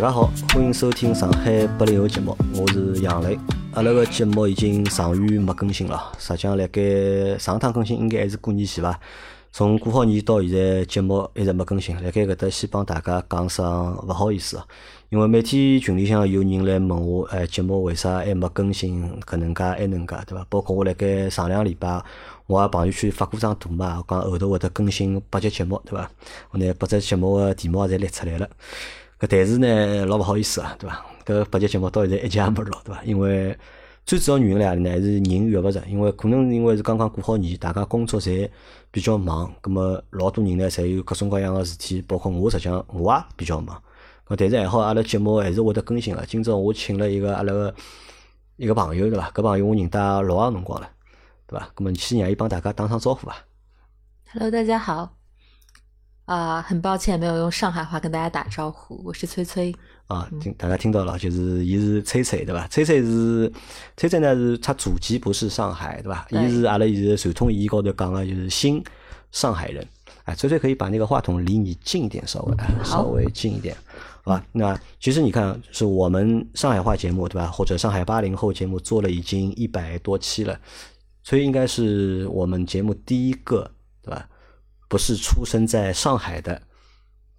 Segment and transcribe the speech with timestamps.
[0.00, 3.38] 大家好，欢迎收听上海八零后节目，我是杨磊。
[3.74, 8.98] 阿拉个节目已经长远没更新了，实际上辣盖上趟更新应该还是过年前伐？
[9.52, 11.94] 从过好年到现在，节目一直没更新。
[12.02, 14.64] 辣盖搿搭先帮大家讲声勿好意思哦，
[15.10, 19.06] 因为每天群里向有人来问我，哎，节目为啥还没更新？
[19.26, 20.46] 搿能介还能介，对伐？
[20.48, 22.02] 包括我辣盖上两礼拜，
[22.46, 26.10] 我也朋友圈发过张图嘛，讲后头会得更新八集节目，对伐？
[26.52, 28.48] 我拿八集节目个题目也侪列出来了。
[29.20, 31.04] 搿但是呢，老勿好意思啊，对伐？
[31.26, 33.02] 搿八集节目到现在一集也没录，对伐？
[33.04, 33.54] 因为
[34.06, 34.90] 最主要原因辣何里呢？
[34.90, 38.48] 还是人约勿着，因为可能因为是刚刚过好年，大家工作侪
[38.90, 43.76] 比较忙，葛末老多人呢，侪有各种各样个事体，包括我实际上我也比较忙。
[44.26, 46.24] 搿但是还好，阿拉节目还是会得更新个。
[46.24, 47.74] 今朝我请了一个阿拉个
[48.56, 49.30] 一个朋友，对伐？
[49.32, 50.88] 搿朋友我认得老长辰光了，
[51.46, 51.68] 对伐？
[51.74, 53.36] 葛末先让伊帮大家打声招呼伐。
[54.32, 55.19] Hello，大家好。
[56.30, 59.74] 啊，很抱歉没有用上海话跟大家打招呼，我是崔崔。
[60.06, 62.68] 啊，听大家听到了，就是伊是崔崔对吧？
[62.70, 63.52] 崔崔是
[63.96, 66.28] 崔崔呢是他祖籍不是上海对吧？
[66.30, 68.80] 伊是阿拉现在传统意义高头讲个就是新
[69.32, 69.84] 上海人。
[70.22, 73.76] 哎，崔崔可以把那个话筒离你近一点，稍微哎稍微近一点，
[74.22, 74.46] 好吧？
[74.52, 77.48] 那其实你看，是我们上海话节目对吧？
[77.48, 80.56] 或者上海八零后节目做了已经一百多期了，
[81.24, 83.68] 崔应该是我们节目第一个
[84.00, 84.28] 对吧？
[84.90, 86.60] 不是出生在上海的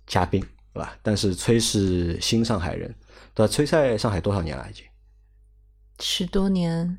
[0.08, 0.40] 嘉宾，
[0.74, 0.96] 对吧？
[1.04, 2.88] 但是崔是新上海人，
[3.34, 3.52] 对吧？
[3.52, 4.66] 崔在上海多少年了？
[4.70, 4.86] 已经
[6.00, 6.98] 十多年，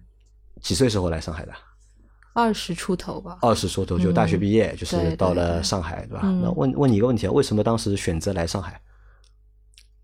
[0.60, 1.52] 几岁时候来上海的？
[2.34, 3.38] 二十出头吧。
[3.40, 6.20] 二十出头就大学毕业，就是到了对对上海，对吧？
[6.22, 8.78] 嗯那问问你一个问题啊，为什么当时选择来上海？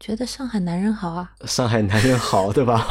[0.01, 2.87] 觉得上海男人好啊，上海男人好，对吧？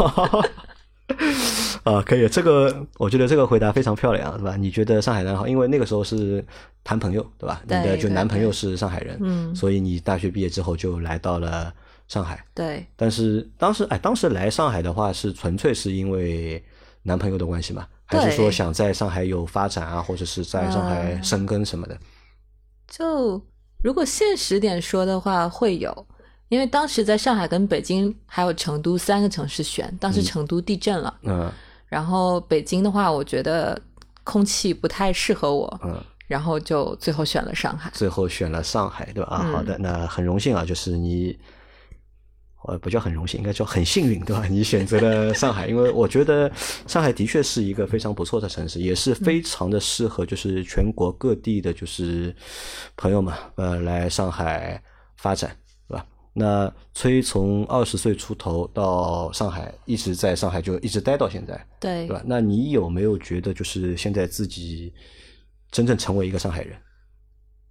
[1.88, 4.58] 啊，可以，这个我觉得这个回答非常漂亮，是吧？
[4.58, 6.46] 你觉得上海男人好，因为那个时候是
[6.84, 7.62] 谈朋友，对吧？
[7.64, 11.74] 你的就男朋友是上海人，嗯所以你大学毕业之后就来到了
[12.10, 12.44] 上海。
[12.54, 16.62] 对，但是当时哎，当时来上海的话是纯粹是因为
[17.04, 17.88] 男朋友的关系吗？
[18.06, 21.98] 还是说想在上海有发展啊，或者是在上海呃生根什么的？
[22.88, 23.42] 就
[23.84, 26.08] 如果现实点说的话，会有，
[26.50, 31.52] 因为当时在上海跟北京还有成都三个城市选，当时成都地震了，嗯
[31.88, 33.80] 然后北京的话，我觉得
[34.24, 37.90] 空气不太适合我，嗯，然后就最后选了上海。
[37.94, 39.36] 最后选了上海，对吧？
[39.36, 41.38] 啊，嗯好的，那很荣幸啊，就是你。
[42.64, 44.46] 呃，不叫很荣幸，应该叫很幸运，对吧？
[44.50, 46.52] 你选择了 上海，因为我觉得
[46.86, 52.36] 上海的确是一个非常不错的城市，也是非常的适合就是全国各地的就是
[52.98, 54.82] 朋友们呃来上海
[55.16, 55.56] 发展？
[56.40, 62.22] 那崔从二十岁出头到上海，一直在上海就一直待到现在，对对吧？
[62.28, 64.94] 那你有没有觉得就是现在自己
[65.72, 66.78] 真正成为一个上海人？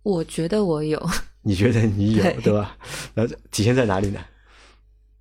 [0.02, 1.00] 我觉得我有，
[1.42, 2.76] 你觉得你有对对吧？
[3.14, 4.20] 那体现在哪里呢？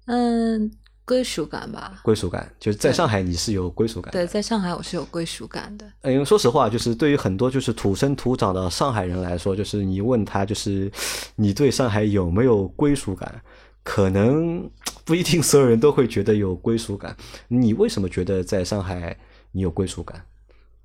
[0.08, 0.72] 嗯，
[1.06, 2.00] 归属感吧。
[2.04, 4.20] 归属感，就是在上海你是有归属感的。
[4.20, 5.86] 对，在上海我是有归属感的。
[6.02, 10.92] 呃因为说实话，就是对于很多就是土生土长的上海人来说，就是你问他，就是
[11.36, 13.42] 你对上海有没有归属感，
[13.84, 14.70] 可能
[15.04, 17.16] 不一定所有人都会觉得有归属感。
[17.48, 19.16] 你为什么觉得在上海
[19.52, 20.26] 你有归属感，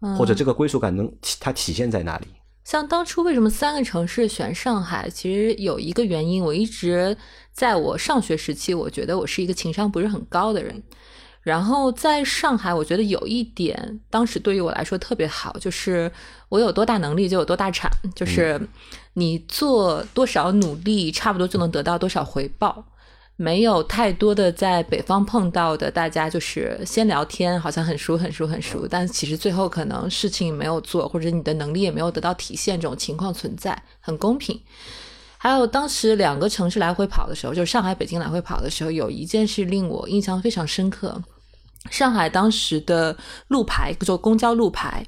[0.00, 2.26] 嗯、或者这个归属感能体它体现在哪里？
[2.62, 7.16] 像当初为什么三个城市选上海，其实有一个原因，我一直
[7.52, 10.82] 在我上学时期，我觉得我是一个情商不是很高的人。
[11.42, 16.12] 然后在上海，我觉得有一点，当时对于我来说特别好，就是
[16.50, 18.60] 我有多大能力就有多大产，就是
[19.14, 22.84] 你做多少努力，差不多就能得到多少回报。
[23.36, 34.60] 没有太多的在北方碰到的，大家就是先聊天，好像很熟很熟很熟，但其实最后可能事情没有做，或者你的能力也没有得到体现，这种情况存在，很公平。
[35.42, 41.18] 还有当时两个城市来回跑的时候，就是上海、北京来回跑的时候，有一件事令我印象非常深刻。
[41.90, 43.16] 上海当时的
[43.48, 45.02] 路牌，就公交路牌，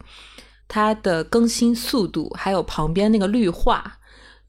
[0.67, 3.99] 它的更新速度，还有旁边那个绿化，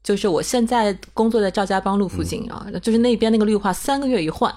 [0.02, 4.50] 就是我现在工作在赵家浜路附近啊，就是那边那个绿化三个月一换，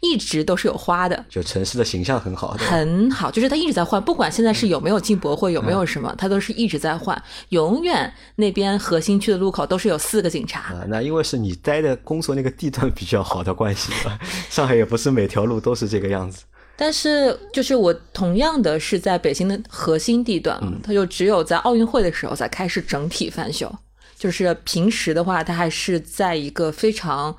[0.00, 1.24] 一直都是有花的。
[1.28, 7.22] 就城市的形象很好，很好，就是它一直在换，不管现在是有没有进博会，有没有什么，它都是一直在换。
[7.50, 13.92] 永远那边核心区的路口都是有四个警察，啊，那因为是你待的工作那个地段比较好的关系。
[14.48, 16.44] 上海也不是每条路都是这个样子。
[16.76, 23.70] 但是就是我同样的是在北京的核心地段，它就只有在奥运会的时候才开始整体翻修，
[24.16, 27.36] 就是平时的话，它还是在一个非常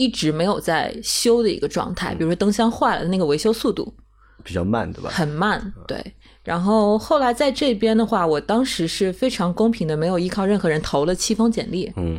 [0.00, 2.14] 一直没有在修的一个状态。
[2.14, 3.94] 比如说灯箱坏了，那个维修速度
[4.42, 5.10] 比较慢，对吧？
[5.10, 6.14] 很慢，对。
[6.42, 12.18] 然后后来在这边的话，我当时是非常公平的，没有依靠任何人投了七封简历，嗯，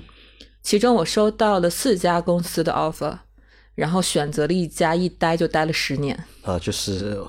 [0.61, 3.17] 其中我收到了四家公司的 offer，
[3.73, 6.17] 然后选择了一家，一待就待了十年。
[6.43, 7.19] 呃，就是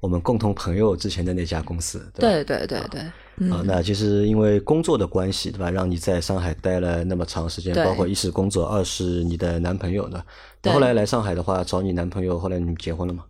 [0.00, 3.00] 我们共同朋友之前的那家公司，对对对对。
[3.00, 5.70] 啊，那其实因为工作的关系，对吧？
[5.70, 10.22] 让你在上海待了那么长时间，包括一是工作，二是你的男朋友呢。
[10.64, 13.24] 后来来上海的话，找你男朋友，后来你们结婚了吗？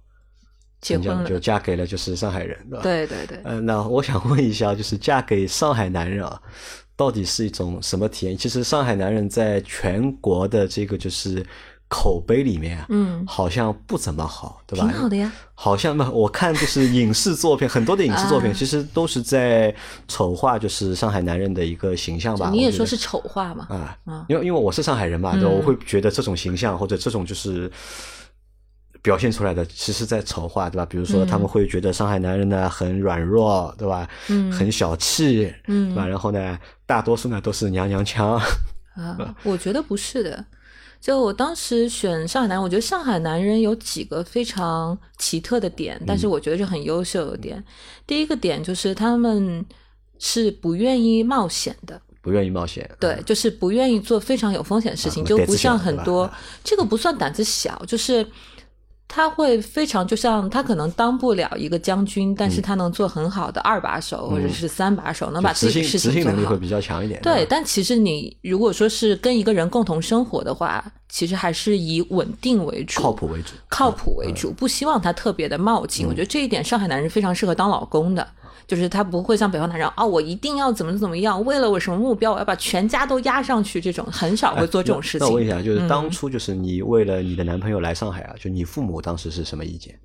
[0.81, 2.83] 结婚了，就嫁给了就是上海人，对吧？
[2.83, 3.39] 对对对。
[3.45, 6.41] 呃，那我想问一下，就是嫁给上海男人啊，
[6.97, 8.37] 到底是一种什么体验？
[8.37, 11.45] 其实上海男人在全国的这个就是。
[11.89, 14.87] 口碑里面啊，嗯，好像不怎么好，对吧？
[14.87, 15.33] 挺好的呀。
[15.55, 19.75] 好像嘛，我看就是 影视作品，很多的影视作品其实都是在
[20.07, 22.51] 丑化，就是上海男人的一个形象吧。
[22.51, 23.67] 你也说是丑化嘛？
[24.05, 25.49] 啊，因为因为我是上海人嘛，对吧？
[25.49, 27.71] 我会觉得这种形象或者这种就是
[29.01, 30.85] 表现出来的，其实在丑化，对吧？
[30.85, 34.07] 比如说他们会觉得上海男人呢很软弱，对吧？
[34.29, 36.07] 嗯，很小气，嗯，对吧？
[36.07, 38.39] 然后呢，大多数呢都是娘娘腔。
[38.95, 40.45] 啊，我觉得不是的。
[41.01, 47.63] 就我当时选上海男人，我觉得上海男人有几个非常奇特的点，但是我觉得是很优秀的点。
[48.07, 49.65] 第一个点就是他们
[50.19, 56.31] 是不愿意冒险的，不愿意冒险，对，就是不愿意做非常有风险的事情，就不像很多，
[56.63, 58.27] 这个不算胆子小，就是。
[59.09, 66.15] 他会非常就像他可能当不了一个将军，但是他能做很好的二把手或者是三把手，能把自己事情做好。
[66.15, 67.19] 执行能力会比较强一点。
[67.23, 76.07] 对，但其实你如果说是跟一个人共同生活的话，其实还是以稳定为主，靠谱为主，靠谱为主，不希望他特别的冒进。
[76.07, 78.29] 我觉得这一点上海男人非常适合当老公的。
[78.69, 85.27] 就是他不会像北方男人啊，我一定要怎么怎么样，为了我什么目标，我要把全家都压上去，这种很少会做这种事情。
[85.27, 89.99] 那我问一下，就是当初就是你为了你的男朋友来上海啊，就你父母当时是什么意见？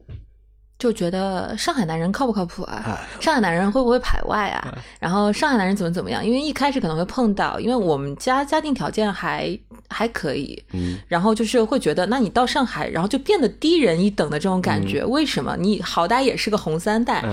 [0.79, 2.99] 就觉得上海男人靠不靠谱啊？
[3.19, 4.77] 上海男人会不会排外啊？
[4.99, 6.25] 然后上海男人怎么怎么样？
[6.25, 9.57] 因为一开始可能会碰到，因为我们家家庭条件还
[9.93, 15.05] 还可以，嗯，然后就是会觉得，那你到上海，然后就变得低人一等的这种感觉。
[15.05, 15.55] 为什么？
[15.57, 17.23] 你好歹也是个红三代，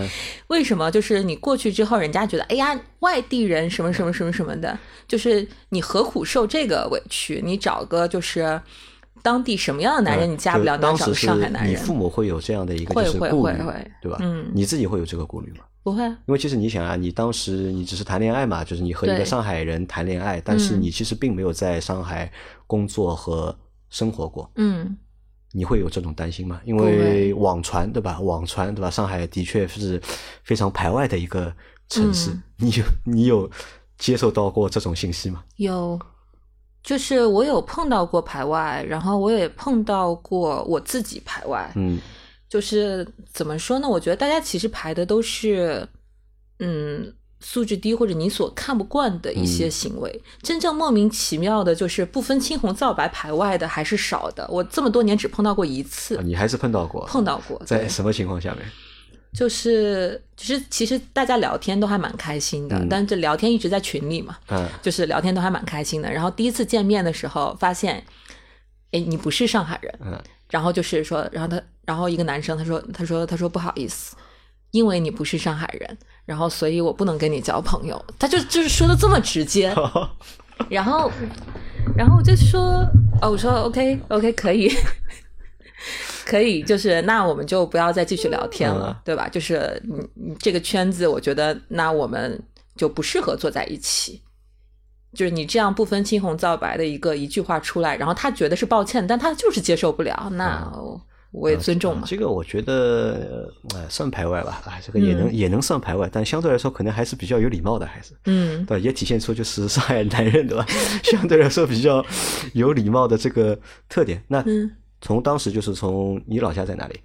[0.48, 0.90] 为什么？
[0.90, 4.78] 就是你过去之后，人家觉得，哎呀，外地人什么什么什么什么的，
[5.08, 7.40] 就是你何苦受这个委屈？
[7.42, 8.60] 你找个就是。
[9.22, 10.78] 当地什么样的男人你嫁不了？
[10.78, 14.16] 当时上海男人，你父母会有这样的一个会会会会，对吧？
[14.22, 15.64] 嗯，你自己会有这个顾虑吗？
[15.82, 22.30] 不会，因为其实你想啊，你当时你只是谈恋爱嘛，就是你和一个上海人谈恋爱，但是你其实并没有在上海
[22.66, 23.56] 工作和
[23.88, 24.50] 生活过。
[24.56, 24.96] 嗯，
[25.52, 26.60] 你会有这种担心吗？
[26.64, 28.20] 因为网传对吧？
[28.20, 28.90] 网传对吧？
[28.90, 30.00] 上海的确是
[30.42, 31.52] 非常排外的一个
[31.88, 33.50] 城市，你有你有
[33.96, 35.42] 接受到过这种信息吗？
[35.56, 35.98] 有。
[36.82, 41.70] 就是我有碰到过排外，然后我也碰到过我自己排外。
[41.74, 42.00] 嗯，
[42.50, 43.88] 就是怎么说呢？
[43.88, 45.88] 我觉得大家其实排的都是，
[46.58, 50.22] 嗯，素质低或者你所看不惯的一些行为。
[50.42, 54.44] 真正莫名其妙的，就是不分青红皂白排外的还是少的。
[54.50, 56.20] 我这么多年只碰到过一次。
[56.24, 57.06] 你还是碰到过？
[57.06, 57.56] 碰到过。
[57.64, 58.68] 在什么情况下面？
[59.32, 66.10] 就是，就是其实大家聊天都还蛮开心的，但这聊天一直在群里嘛，嗯，就是聊天都还蛮开心的。
[66.10, 68.04] 然后第一次见面的时候，发现，
[68.90, 70.20] 哎，你不是上海人，嗯，
[70.50, 74.14] 然后就是说，然后他，然后一个男生他说，他说，他说不好意思，
[74.70, 78.00] 因为你不是上海人，然后所以我不能跟你交朋友。
[78.16, 79.74] 他就就是说的这么直接，
[80.70, 81.10] 然后，
[81.96, 82.86] 然后我就说，
[83.20, 84.70] 哦，我说 OK OK 可以。
[86.24, 89.28] 可以，就是那我们就不要再继续聊天了，对吧？
[89.28, 92.40] 就是你你这个圈子，我觉得那我们
[92.76, 94.22] 就不适合坐在一起。
[95.12, 100.72] 就是你这样不分青红皂白的一个一句话出来，然后他觉得是抱歉，但他就是接受不了，那
[101.32, 102.04] 我也尊重嘛。
[102.06, 110.66] 这个我觉得呃算排外吧，啊，这个也能也能算排外，但相对来说可能还是比较有礼貌的，还是嗯，对，也体现出就是上海男人对吧？
[111.04, 112.04] 相对来说比较
[112.54, 113.58] 有礼貌的这个
[113.88, 114.22] 特点。
[114.28, 114.70] 那嗯。
[115.02, 117.00] 从当时就是从你老家在哪里？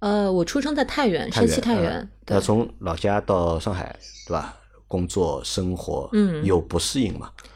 [0.00, 2.06] 呃，我出生在太原，山西太原。
[2.26, 3.96] 那从老家到上海，
[4.26, 4.54] 对吧？
[4.86, 7.30] 工作生活，嗯，有不适应吗？
[7.42, 7.50] 嗯，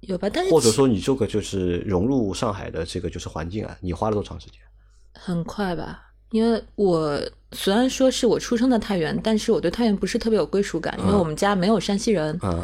[0.00, 0.28] 有吧。
[0.28, 4.60] 但是或者说你这个就是融入上海的这个就是环境啊，你花了多长时间？
[5.14, 7.20] 很快吧，因为我
[7.52, 12.62] 虽然说是我出生在太原，但是我对太原不是特别有归属感，因为我们家没有山西人，嗯，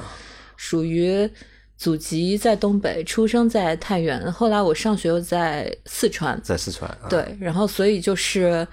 [0.57, 1.31] 属于。
[1.79, 4.33] 祖籍在东北，出生在太原。
[4.33, 6.91] 后来我上学又在四川，在四川。
[7.07, 8.67] 对，然后所以就是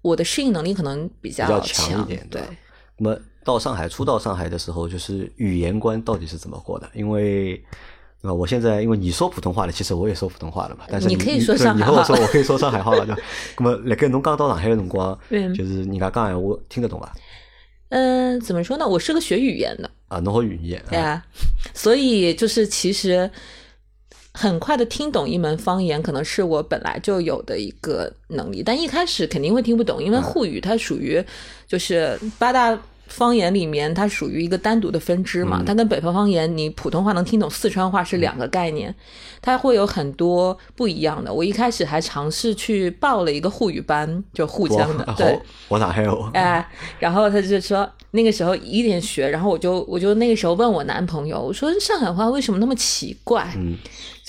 [0.00, 2.26] 我的适应能力可能比较强一点。
[2.30, 2.40] 对。
[2.96, 6.88] 那么到上海，初到上海的时候，就是语言关到底是怎么过的？
[6.94, 7.62] 因为
[8.22, 10.84] 啊，我现在因为你说普通话了，其实我也说普通话了嘛。
[10.88, 11.90] 但是你可以说上海话。
[11.90, 13.04] 你和我说，我可以说上海话了？
[13.58, 15.18] 那么，辣盖侬刚到上海的辰光，
[15.56, 17.12] 就是人家讲闲话听得懂吧？
[17.88, 18.86] 嗯，怎么说呢？
[18.86, 21.22] 我是个学语言的啊，侬好语言对啊，
[21.74, 23.28] 所以就是其实
[24.32, 31.20] 很快的听懂一门方言，可能是我本来就有的一个能力，但一开始肯定会听不懂，因为沪语它属于
[31.66, 32.80] 就是八大。
[33.12, 38.94] 方言里面，它属于一个单独的分支嘛，它跟北方方言，你普通话能听懂四川话是两个概念，
[39.40, 41.32] 它会有很多不一样的。
[41.32, 45.38] 我一开始还尝试去报了一个沪语班，就沪江的，对，
[45.68, 46.30] 我哪还有？
[46.32, 46.66] 哎，
[46.98, 53.52] 然后他就说那个时候一点学，然后我就我就那个时候问我男朋友，我说上海话为什么那么奇怪？
[53.56, 53.76] 嗯。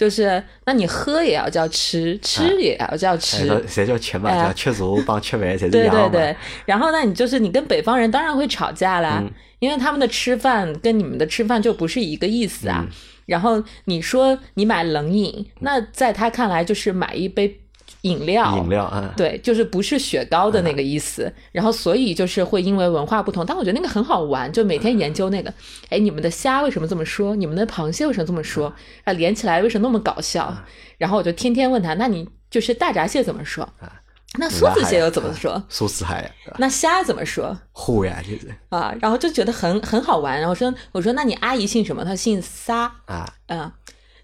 [0.04, 4.30] 就是，那你喝也要叫吃，吃也要叫吃，谁叫吃嘛？
[4.30, 6.36] 叫吃足帮吃饭， 才是对对对。
[6.66, 9.24] 然后，那你就是你跟北方人当然会吵架啦，
[9.60, 12.86] 因为他们的吃饭跟你们的吃饭就不是一个意思啊。
[13.26, 17.62] 然后你说你买冷饮，那在他看来就是买一杯。
[18.04, 21.32] 饮料，饮料啊，对，就是不是雪糕的那个意思。
[21.52, 25.54] 然后，所以就是会因为文化不同，但我觉得那个很好玩，就每天研究那个。
[25.90, 27.36] 哎，你们的虾为什么这么说？
[27.36, 28.74] 你们的螃蟹为什么这么说？
[29.04, 30.56] 啊，连起来为什么那么搞笑？
[30.98, 33.64] 然后我就天天问他，那你就是大闸蟹怎么说？
[33.80, 34.00] 啊
[34.40, 35.64] 那梭子蟹又怎么说？
[35.70, 36.32] 梭子蟹。
[36.58, 37.56] 那虾怎么说？
[37.72, 38.54] 虎呀，就是。
[38.70, 40.40] 啊，然后就觉得很很好玩。
[40.40, 42.04] 然后说，我说那你阿姨姓什么？
[42.04, 42.92] 她姓撒。
[43.06, 43.72] 啊，嗯。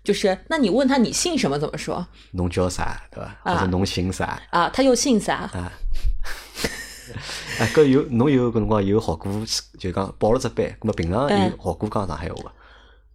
[0.04, 2.06] 就是，那你问他你姓什么怎么说？
[2.32, 3.38] 侬叫啥，对吧？
[3.44, 4.42] 或者侬姓啥？
[4.50, 5.36] 啊，他又姓啥？
[5.54, 5.72] 啊，
[7.60, 9.30] 哎， 搿有侬有搿辰光有好哥，
[9.78, 12.52] 就讲报了只班，搿么平常有好哥讲上海话伐？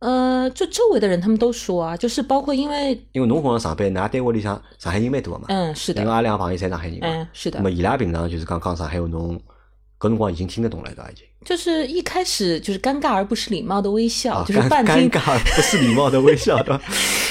[0.00, 5.46] 呃，就周围的人他们都说啊，就是包括因为因为侬好像上班，㑚单位里向上海人蛮多嘛。
[5.48, 6.02] 嗯，是的。
[6.02, 7.06] 因为阿拉朋友侪上海人嘛。
[7.08, 7.58] 嗯，是的。
[7.58, 9.40] 那么伊拉平常就是讲讲上海话，侬
[9.98, 11.10] 搿辰光已经听得懂了，对伐？
[11.10, 11.24] 已经。
[11.44, 16.80] 就是一开始就是尴尬而不失礼貌的微笑，就是半听尴尬不失礼貌的微笑， 对吧？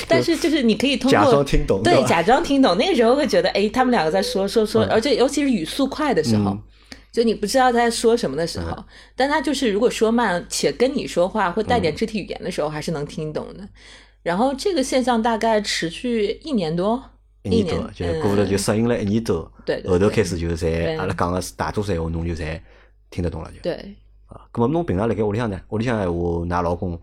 [0.07, 2.77] 但是就是你可以通过假装听懂，对，假装听懂。
[2.77, 6.55] 那个时候会觉得，哎，他们两个在说说说，而且尤其是语速快的时候，
[7.11, 13.67] 就你不知道他在说什么的时候，但他就是如果说慢且跟你说话会带点肢体语言的时候，还是能听懂的。
[14.21, 17.03] 然后这个现象大概持续一年多，
[17.43, 22.59] 一年多，就是过了就适应了一年多，对，后头开始就在阿拉讲的是大多数闲话，侬就侪
[23.09, 23.95] 听得懂了，就对。
[24.51, 25.61] 咁么侬平常辣盖屋里向呢？
[25.69, 26.99] 屋里向闲话，㑚老公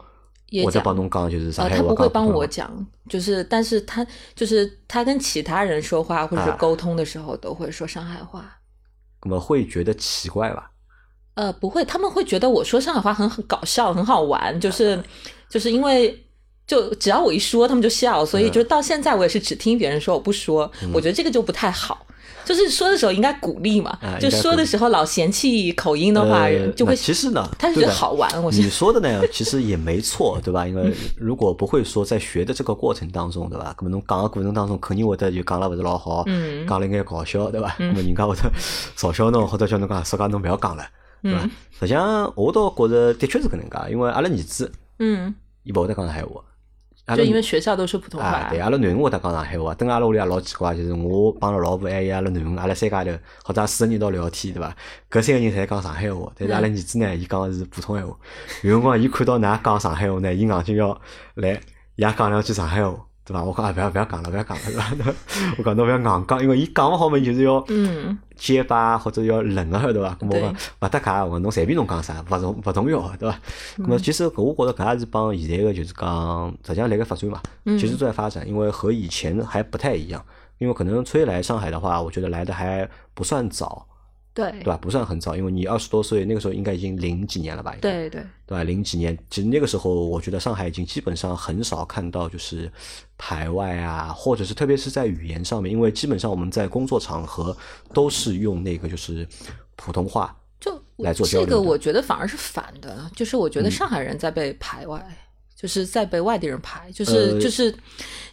[0.65, 1.83] 或者帮侬讲就是上海话。
[1.83, 4.05] 他不会帮我讲，就是但是他
[4.35, 8.59] 就是他跟其他人说话或者沟通的时候都会说上海话。
[9.21, 10.73] 咁么会觉得奇怪吧？
[11.35, 15.01] 呃，不会，他们会觉得我说上海话很很搞笑，很好玩，就是
[15.49, 16.19] 就是因为
[16.71, 20.71] 就只要我一说，他们就笑，所以就到现在我也是只听别人说，我不说。
[20.93, 22.07] 我觉得这个就不太好。
[22.45, 28.31] 就是说的时候应该鼓励嘛，就说的时候老嫌弃口音的话，人就会其实呢，他是觉得好玩。
[28.43, 30.65] 我你说的呢，其实也没错， 对吧？
[30.67, 33.75] 因为 如果不会说，在学的这个过程当中，对吧？
[33.77, 36.25] 可能侬讲的过程当中，肯定会得就讲了不是老好，
[36.69, 37.75] 讲了应该搞笑，对吧？
[37.81, 38.43] 那么人家会得
[38.97, 40.85] 嘲笑侬，或者叫侬讲，说讲侬不要讲了，
[41.23, 41.49] 对吧？
[41.81, 45.35] 实际上，我倒觉着的确是搿能介，因为阿拉儿子，嗯，
[45.65, 46.41] 伊勿会得讲上海话。
[47.17, 49.75] 就因为学校都说普通话，对，阿拉囡恩会得讲上海话。
[49.75, 53.11] 等阿拉屋里也老奇怪，就是我帮了老婆还有阿拉囡恩，阿拉三家头
[53.45, 54.75] 或者四个人一道聊天，对伐？
[55.11, 58.17] 搿三个人侪讲上海话，但是阿拉儿子呢，伊讲的是普通闲话。
[58.63, 61.01] 有辰光伊看到㑚讲上海话呢，伊硬劲要
[61.35, 61.61] 来
[61.97, 62.97] 也讲两句上海话。
[63.25, 63.43] 对伐？
[63.45, 65.15] 我讲啊，不要不要讲了，不要讲了，是吧？
[65.59, 67.65] 我讲侬不要硬讲，因为伊讲勿好嘛，就是要
[68.37, 70.17] 结巴或者要冷啊，对伐？
[70.21, 73.39] 咁我讲勿搭界，我讲侬随便侬讲啥，勿重勿重要，对伐？
[73.79, 80.25] 咁么其实我觉着搿也是帮现在个就是讲，实际上辣盖发展嘛，其实都在发展，因为和以前还不太一样。
[80.59, 83.87] 因为可能崔来上海的话，我觉得来的还不算早。
[84.33, 84.77] 对对吧？
[84.77, 87.75] 不算很早，因为你二十多岁，那个时候应该已经零几年了吧？
[87.81, 88.63] 对对对吧？
[88.65, 92.71] 零几年，其实那个时候，我觉得上海已经基本上很少看到就是
[93.19, 97.57] 排外啊，或者是特别是在语言上面，因为基本上我们在工作场合
[97.93, 99.27] 都是用那个就是
[99.77, 101.47] 普通话就来做交流。
[101.47, 105.05] 这个我觉得反而是反的，就是我觉得上海人在被排外。
[105.57, 107.71] 就是在被外地人排，就是就是，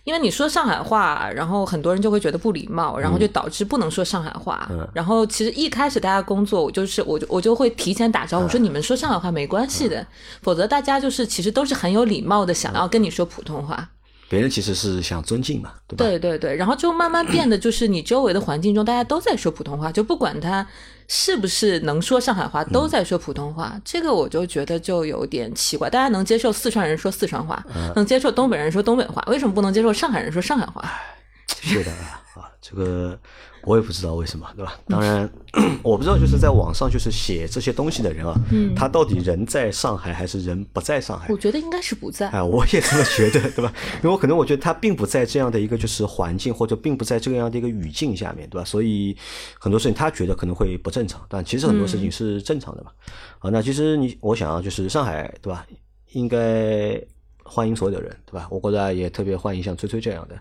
[0.08, 4.66] 因为你说上海话，然后很多人就会觉得不礼貌，然后就导致不能说上海话。
[4.94, 10.08] 然后其实一开始大家工作，我就是我就我就会提前打招呼说你们说上海话没关系的，
[10.42, 13.90] 否则大家就是其实都是很有礼貌的，想要跟你说普通话。
[14.30, 16.06] 别人其实是想尊敬嘛，对吧？
[16.06, 20.68] 对对对，然后就慢慢变得就是你周围的环境中大家都在说普通话，就不管他。
[21.10, 23.80] 是不是能说上海话都在说普通话？
[23.86, 25.90] 这个我就觉得就有点奇怪。
[25.90, 27.66] 大家能接受四川人说四川话，
[27.96, 30.84] 能接受东北人说东北话，为什么不能接受上海人说上海话？
[31.62, 32.22] 是的啊，
[32.62, 33.18] 这个。
[33.64, 34.80] 我也不知道为什么，对吧？
[34.88, 35.30] 当然，
[35.84, 41.28] 我不知道就是在网上就是写这些东西的人啊，嗯他到底人在上海还是人不在上海？
[41.30, 42.30] 我觉得应该是不在。
[42.30, 43.74] 哎，我也这么觉得，对吧？
[43.96, 48.64] 因为我可能我觉得他并不在这样的一个就是环境，或者并不在这样的一个语境下面，对吧？
[48.64, 49.18] 所以
[49.60, 52.92] 很多事情他觉得可能会不正常，但其实很多事情是正常的嘛。
[53.40, 55.68] 啊，那其实你我想就是上海，对吧？
[56.14, 56.98] 应该
[57.44, 58.48] 欢迎所有的人，对吧？
[58.50, 60.40] 我觉得也特别欢迎像崔崔这样的，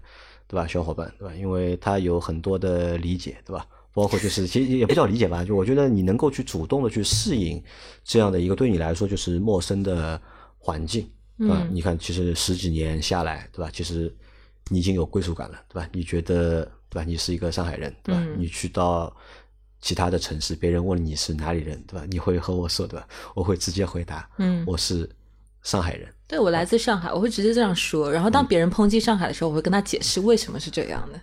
[0.49, 0.67] 对吧？
[0.67, 1.35] 小伙伴，对吧？
[1.35, 3.67] 因为他有很多的理解，对吧？
[3.93, 7.63] 包括就是其实也不叫理解吧，就我觉得你能够去主动的去适应
[8.05, 10.21] 这样的一个对你来说就是陌生的
[10.59, 11.67] 环境，对吧？
[11.71, 13.71] 你看，其实十几年下来，对吧？
[13.73, 14.15] 其实
[14.69, 15.89] 你已经有归属感了，对吧？
[15.93, 17.05] 你觉得，对吧？
[17.05, 18.23] 你是一个上海人，对吧？
[18.37, 19.15] 你去到
[19.81, 22.07] 其他的城市，别人问你是哪里人，对吧？
[22.11, 23.09] 你会和我说，对吧？
[23.35, 25.09] 我会直接回答，嗯，我是
[25.63, 26.07] 上海人。
[26.29, 28.11] 对，我来自上海，我会直接这样说。
[28.11, 31.21] 然后当别人抨击上海的时候，我会跟他解释为什么是这样的。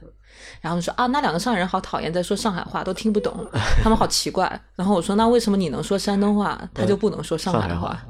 [0.62, 3.46] 然后说啊，那两个上海人好讨厌，在说上海话都听不懂，
[3.84, 4.48] 他们好奇怪。
[4.76, 8.02] 然后我说，那为什么你能说山东话，他就不能说上海话？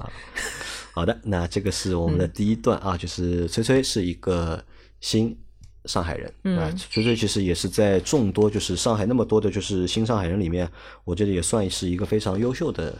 [0.93, 4.63] 好的，那这个是我们的第一段啊，就是崔崔是一个
[5.01, 5.35] 新
[5.85, 10.69] 上海人啊，崔崔其实也是在众多就是上海那么多的就是新上海人里面，
[11.05, 12.93] 我觉得也算是一个非常优秀的。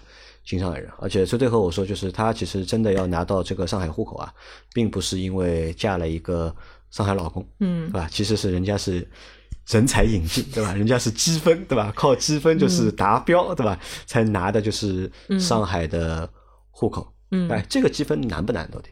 [0.44, 4.34] 新上海人，而且崔崔和我说，就是他其实真的要拿到这个上海户口啊，
[4.74, 6.54] 并不是因为嫁了一个
[6.92, 8.08] 上海老公，嗯，对吧？
[8.12, 9.08] 其实是人家是
[9.68, 10.74] 人才引进，对吧？
[10.74, 11.94] 人家是积分，对吧？
[11.96, 13.80] 靠积分就是达标，对吧？
[14.06, 15.10] 才拿的就是
[15.40, 16.30] 上海的
[16.72, 18.70] 户口，嗯，哎，这个积分难不难？
[18.70, 18.90] 到底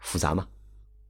[0.00, 0.46] 复杂吗？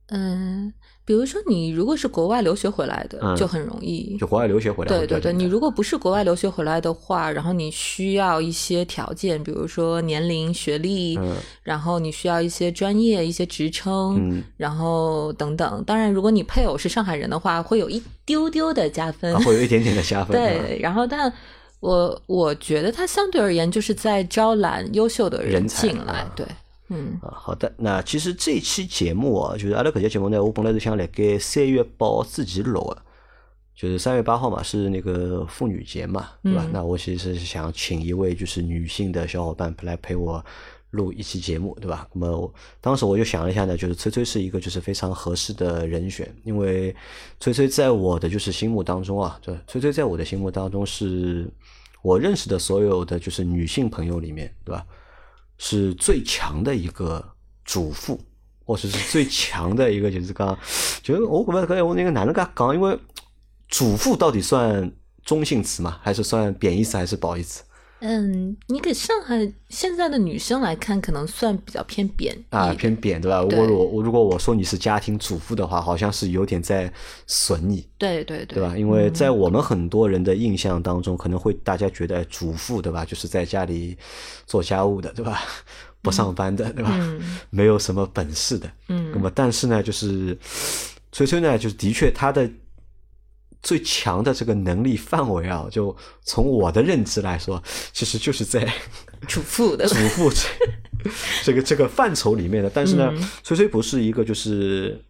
[0.08, 0.72] 嗯。
[1.08, 4.14] 比如说，你如果是国外留学回来的，就很容易。
[4.20, 4.88] 就国外留学回来。
[4.90, 11.18] 对对对，你如果不是国外留学回来的话，然后你需要一些条件，比如说年龄、学历，
[11.62, 15.82] 然后你需要一些专业、一些职称，然后等等。
[15.86, 20.36] 当然，如果你配偶是上海人的话，会有一丢丢的加分，会有一点点的加分。
[20.36, 21.32] 对，然后但
[21.80, 26.44] 我我觉得它相对而言就是在招揽优秀的人进来，对。
[26.88, 27.72] 嗯啊，好的。
[27.78, 33.02] 那其实这期节目啊，就是阿拉搿节节目呢，我本来是想辣盖三月八号之前录的，
[33.74, 36.66] 就是三月八号嘛，是那个妇女节嘛，对吧？
[36.72, 40.44] 那我其实是想请一位就是女性的小伙伴来陪我
[40.92, 42.08] 录一期节目，对吧？
[42.14, 46.96] 那么当时我就想了一下呢，就是崔崔是一个就是非常合适的人选，因为
[47.38, 51.46] 崔崔在我的就是心目当中啊，对，崔崔在我的心目当中是
[52.00, 54.86] 我认识的所有的就是女性朋友里面，对吧？
[55.58, 57.24] 是最强的一个
[57.64, 58.18] 主妇，
[58.64, 60.58] 或者是最强的一个，就是讲，
[61.02, 62.98] 就是我觉得，我那个哪能噶讲，因为
[63.68, 64.90] 主妇到底算
[65.24, 67.62] 中性词嘛，还是算贬义词，还是褒义词？
[68.00, 73.40] 嗯，你给上海现在的女生来看，可能算比较偏扁啊，偏扁对吧？
[73.42, 76.92] 如果我我如果我说你是家庭主妇的话，好像是有点在
[77.26, 78.76] 损你，对对对，对吧？
[78.76, 83.96] 因为在我们很多人的印象当中，可能会大家觉得主妇对吧，就是在家里
[84.46, 85.40] 做家务的对吧？
[86.00, 86.96] 不上班的对吧？
[87.50, 89.10] 没有什么本事的，嗯。
[89.12, 90.38] 那么但是呢，就是
[91.10, 92.48] 崔崔呢，就是的确她的。
[93.62, 98.66] 最强的这个能力范围啊，就从我的认知来说，其实就是在
[99.26, 100.30] 主妇的主妇
[101.44, 102.70] 这 个这个范畴里面的。
[102.72, 105.02] 但是呢，崔崔不是一个就是。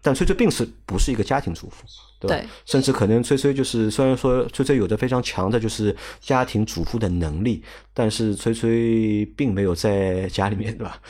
[0.00, 1.84] 但崔崔并是不是一个家庭主妇，
[2.20, 2.46] 对吧？
[2.64, 7.60] 甚至可能崔崔就是虽然说崔崔有着非常强的就是家庭主妇的能力，
[7.92, 11.00] 但是崔崔并没有在家里面对吧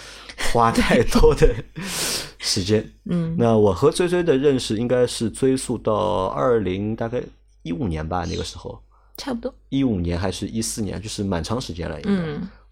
[0.51, 1.55] 花太多的
[2.45, 2.89] 时间。
[3.07, 7.23] 嗯，那我和崔崔的认识应该是追溯到二零大概
[7.63, 8.79] 一五年吧，那个时候
[9.17, 12.23] 差不多一五年还是一四年，就是蛮长时间了，应该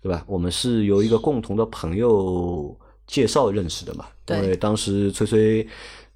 [0.00, 0.22] 对吧？
[0.26, 2.76] 我们是由一个共同的朋友。
[3.04, 5.66] 介绍认识的嘛，因为当时崔崔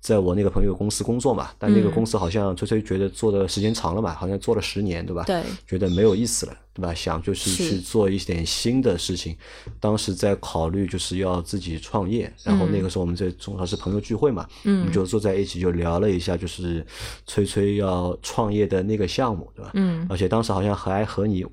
[0.07, 5.25] 在我那个朋友公司工作嘛，但那个公司好像崔崔觉得做的时间长了嘛，好像做了十年，对吧？
[5.25, 6.95] 对，觉得没有意思了，对吧？
[6.95, 9.37] 想就是去做一点新的事情。
[9.81, 16.87] 当时在考虑就是要自己创业，然后那个时候我们在正好是朋友聚会嘛，嗯，我们就坐在一起就聊了一下，就是
[17.27, 19.73] 崔崔要创业的那个项目，对吧？
[19.75, 21.45] 嗯，而且当时好像还和你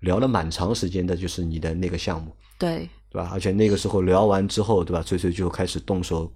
[0.00, 2.88] 聊了蛮长时间的，就是你的那个项目，对。
[3.10, 3.30] 对吧？
[3.32, 5.02] 而且那个时候聊完之后，对吧？
[5.02, 6.30] 崔崔就开始动手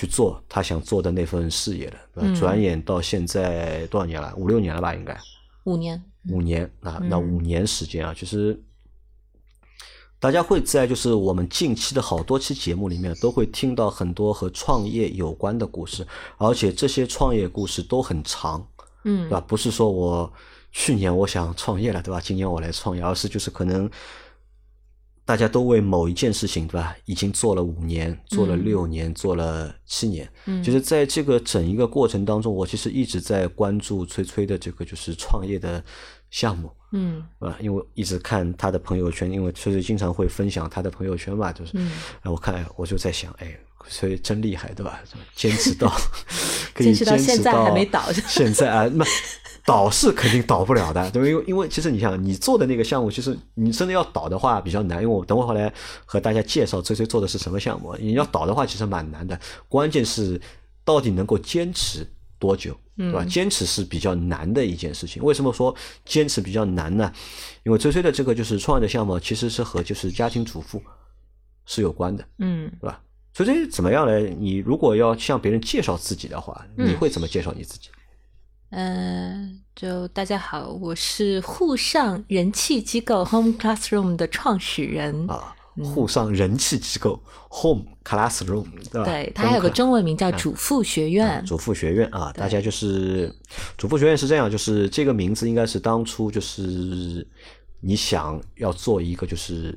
[0.00, 1.96] 去做他想做的那份事业的。
[2.14, 2.34] 嗯。
[2.34, 4.32] 转眼到现在多少年了？
[4.34, 4.94] 五六年了吧？
[4.94, 5.14] 应该。
[5.64, 6.02] 五年。
[6.30, 8.58] 五年啊，那五年时间啊，其实
[10.18, 16.06] 大家会在就是我们近期的好多期节目里面都会听到很多和创业有关的故事，
[16.38, 18.66] 而且这些创业故事都很长。
[19.04, 19.28] 嗯。
[19.28, 19.40] 对吧？
[19.46, 20.32] 不是说我
[20.72, 22.18] 去年我想创业了，对吧？
[22.18, 23.90] 今年我来创业，而是就是可能。
[25.30, 26.92] 大家都为某一件事情，对吧？
[27.04, 30.28] 已经做了五年，做了六年，做了七年。
[30.46, 35.80] 嗯，就是在这个整一个过程当中，我其实一直在关注崔崔的这个就是创业的
[36.32, 36.68] 项目。
[36.90, 41.78] 嗯，啊，因为一直看他的朋友圈，因为崔崔经常会分享他的朋友圈嘛，就是，
[42.24, 43.56] 我看我就在想，哎，
[43.88, 45.00] 崔真厉害，对吧？
[45.36, 45.96] 坚持到，
[46.74, 49.04] 坚持到现在还没倒，现在啊，那
[49.64, 51.28] 倒是肯定倒不了的，对吧？
[51.28, 55.02] 因为因为其实你想，你做的那个项目，其实你真的要倒的话比较难。
[55.02, 55.72] 因为我等会后来
[56.04, 59.38] 和大家介绍崔崔做的是什么项目，你要倒的话其实蛮难的。
[59.68, 60.40] 关键是
[60.84, 62.06] 到底能够坚持
[62.38, 63.24] 多久，对吧？
[63.24, 65.22] 坚持是比较难的一件事情。
[65.22, 67.12] 为什么说坚持比较难呢？
[67.64, 70.82] 因为崔崔的这个就是创业的项目，其实是和就是家庭主妇
[71.66, 73.00] 是有关的，嗯，对吧？
[73.32, 74.18] 崔崔怎么样呢？
[74.18, 77.88] 你如果要向别人介绍自己的话，你会怎么介绍你自己？
[77.90, 77.99] 嗯，
[79.74, 85.56] 就大家好，我是沪上人气机构 Home Classroom 的创始人啊。
[85.82, 89.04] 沪上人气机构 Home Classroom，对吧？
[89.04, 91.42] 对，它还有个中文名叫主妇学院。
[91.46, 93.34] 主妇学院啊，大家就是
[93.78, 97.26] 主妇学院是这样，就是这个名字应该是当初就是
[97.80, 99.76] 你想要做一个就是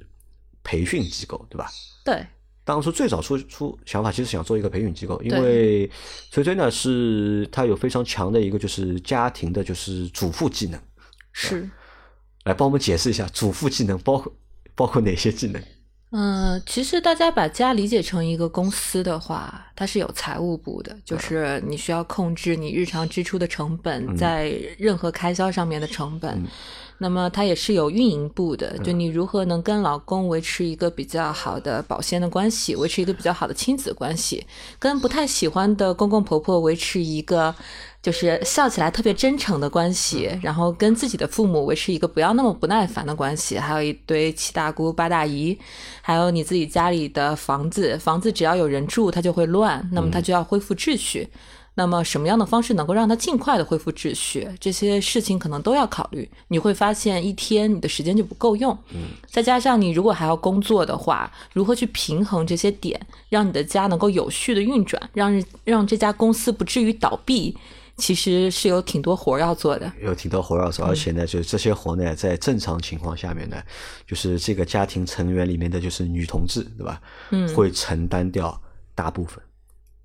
[0.63, 1.71] 培训机构，对吧？
[2.03, 2.25] 对。
[2.65, 5.89] 当初最早出出想法，其实想做一个培训机构，因为
[6.31, 10.79] 崔崔呢是他有非常强的一个就是家庭的就是主妇技能，
[11.31, 11.69] 是，
[12.45, 14.33] 来帮我们解释一下主妇技能包括
[14.75, 15.61] 包括哪些技能？
[16.15, 26.41] 嗯，其实大家把家理解成一个公司的话，它是有财务部的，就是你需要控制你日常支出的成本，在任何开销上面的成本。
[27.03, 34.45] 那么它也是有运营部的，就你如何能跟老公维持一个比较好的保鲜的关系，维持一个比较好的亲子关系，
[34.79, 37.53] 跟不太喜欢的公公婆婆维持一个
[38.01, 45.59] 就是笑起来特别真诚的关系，然后跟自己的父母维持一个不要那么不耐烦的关系，还有一堆七大姑八大姨，
[46.01, 51.27] 还有你自己家里的房子，房子只要有人住它就会乱，那么它就要恢复秩序。
[51.75, 54.47] 那么什么样的方式能够让它尽快的恢复秩序？
[54.59, 56.29] 这些事情可能都要考虑。
[56.49, 67.57] 你会发现一天你的时间就不够用，嗯，再加上你如果还要工作的话，如何去平衡这些点，让你的家能够有序的运转，让让这家公司不至于倒闭，
[67.97, 69.91] 其实是有挺多活要做的。
[69.99, 73.57] 有挺多活要做，而且呢，就是这些活呢，在正常情况下面呢，
[74.05, 77.01] 就是这个家庭成员里面的就是女同志，对吧？
[77.31, 78.61] 嗯，会承担掉
[78.93, 79.43] 大部分，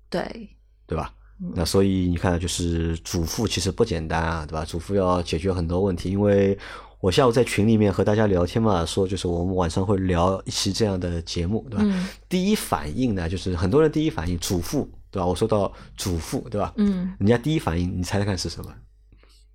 [0.09, 0.49] 对，
[0.87, 1.13] 对吧？
[1.55, 4.65] 那所以你看，就是主妇其实不简单啊，对吧？
[4.65, 6.11] 主妇要解决很多问题。
[6.11, 6.57] 因为
[6.99, 12.09] 我下午在群里面和大家聊天嘛，说就是我们晚上会聊一期这样的节目，对吧？
[12.27, 15.25] 第一反应呢，就是很多人第一反应主妇，对吧？
[15.25, 16.73] 我说到主妇，对吧？
[16.75, 18.73] 嗯，人家第一反应，你猜猜看是什么？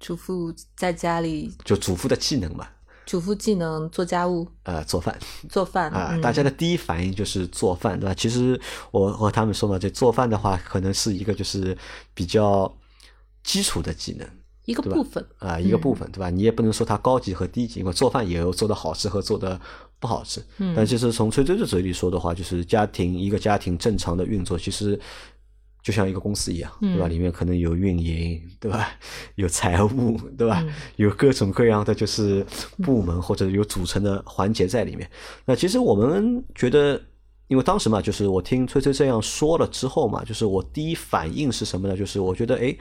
[0.00, 2.66] 主妇在家里就主妇的技能嘛。
[3.06, 8.14] 主妇技能做家务，呃，做饭，做饭啊，大家的第一反应就是做饭，对吧？
[8.14, 8.58] 其实
[8.90, 11.76] 我和他们说嘛，这做饭的话，可能是一个就是
[12.14, 12.74] 比较
[13.42, 14.26] 基础的技能，
[14.64, 16.30] 一个部分啊，一个部分，对吧？
[16.30, 19.60] 你也不能说它高级和低级，因为做饭也有做的好吃和做的
[20.00, 20.42] 不好吃。
[20.58, 24.98] 嗯但其实从崔崔的嘴里说的话，就是家庭一个家庭正常的运作，其实。
[25.84, 27.06] 就像一个公司一样，对吧？
[27.08, 28.88] 里面可能有运营，对吧？
[29.36, 30.64] 有财务，对吧？
[30.96, 32.44] 有各种各样的就是
[32.82, 35.08] 部门或者有组成的环节在里面。
[35.44, 36.98] 那其实我们觉得，
[37.48, 41.94] 因为当时嘛，就是我听崔崔这样说了之后嘛，就是我第一反应是什么呢？
[41.94, 42.74] 就是我觉得，哎，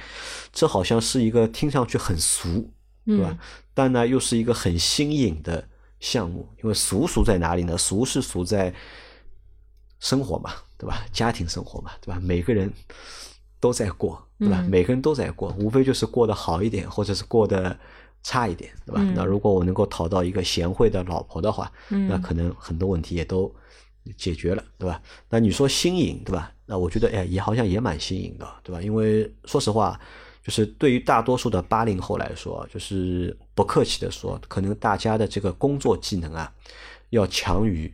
[0.54, 2.72] 这好像是一个听上去很俗，
[3.06, 3.38] 对吧？
[3.74, 5.68] 但呢，又是一个很新颖的
[6.00, 6.48] 项目。
[6.64, 7.78] 因为俗俗在哪里呢？
[7.78, 8.74] 俗是俗在
[10.00, 10.54] 生活嘛。
[10.84, 11.06] 对吧？
[11.14, 12.20] 家庭生活嘛，对吧？
[12.22, 12.70] 每个人
[13.62, 14.62] 都在过，对吧？
[14.68, 17.80] 每个人都在过，无非就是过得好一点，或者是过得
[18.22, 19.02] 差一点，对吧？
[19.16, 23.50] 那如果我能够讨到一个贤惠的老婆的话，那可能很多问题也都
[24.18, 25.02] 解决了，对吧？
[25.30, 26.52] 那你说新颖，对吧？
[26.66, 28.82] 那我觉得，哎，也好像也蛮新颖的，对吧？
[28.82, 29.98] 因为说实话，
[30.44, 36.54] 就是对于大多数的八零后来说，就是不客气的说，可能大家的这个工作技能啊，
[37.12, 37.94] 要强于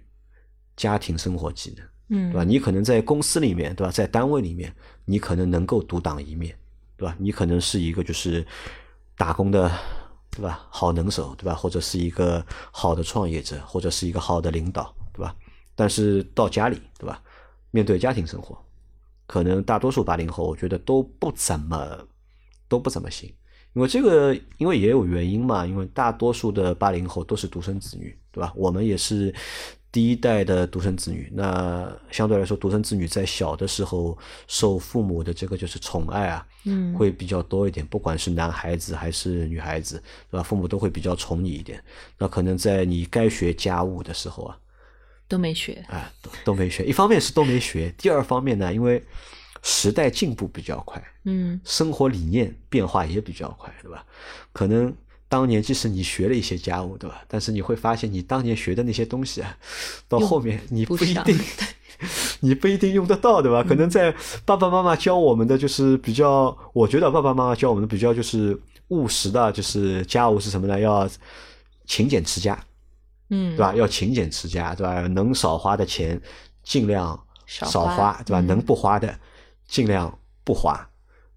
[0.76, 1.86] 家庭生活技能。
[2.10, 2.44] 嗯，对吧？
[2.44, 3.92] 你可能在公司里面，对吧？
[3.92, 4.74] 在单位里面，
[5.06, 6.56] 你可能能够独当一面，
[6.98, 7.16] 对吧？
[7.20, 8.46] 你可能是一个就是
[9.16, 9.72] 打工的，
[10.32, 10.66] 对吧？
[10.72, 11.54] 好能手，对吧？
[11.54, 15.36] 或者是一个好的创业者，或者是一个好的领导，对吧？
[15.76, 17.22] 但是到家里，对吧？
[17.70, 18.58] 面对家庭生活，
[19.28, 22.08] 可能大多数八零后，我觉得都不怎么
[22.68, 23.32] 都不怎么行，
[23.74, 28.52] 因为这个，因为也有原因嘛，因为大多数的八零后都是独生子女，对吧？
[28.56, 29.32] 我们也是。
[29.92, 34.16] 第一代的独生子女，那相对来说，独生子女在小的时候
[34.48, 37.84] 受父母的这个就是宠爱啊，嗯，会比较多一点。
[37.88, 40.44] 不管是男孩子还是女孩子，对吧？
[40.44, 41.84] 父母都会比较宠你一点。
[42.20, 44.58] 那可能在你该学家务的时候啊，
[45.28, 46.86] 都没学，啊，都都没学。
[46.86, 49.04] 一方面是都没学，第二方面呢，因为
[49.64, 54.06] 时代进步比较快，嗯，生活理念变化也比较快，对吧？
[54.54, 54.96] 可能。
[55.30, 57.22] 当年即使你学了一些家务，对吧？
[57.28, 59.56] 但是你会发现，你当年学的那些东西啊，
[60.10, 61.40] 到后面你不一定
[62.42, 63.62] 你不一定用得到，对吧？
[63.64, 64.14] 可能在
[64.44, 70.80] 爸爸妈妈教我们的就是比较，我觉得爸爸妈妈教我们的比较就是务实的，就是家务是什么呢？
[70.80, 71.08] 要
[71.86, 72.58] 勤俭持家，
[73.30, 73.76] 嗯，对吧？
[73.76, 75.02] 要勤俭持家，对吧？
[75.08, 76.20] 能少花的钱
[76.64, 78.42] 尽量少少花对吧？
[78.42, 79.14] 嗯能不花的
[79.68, 80.89] 尽量不花。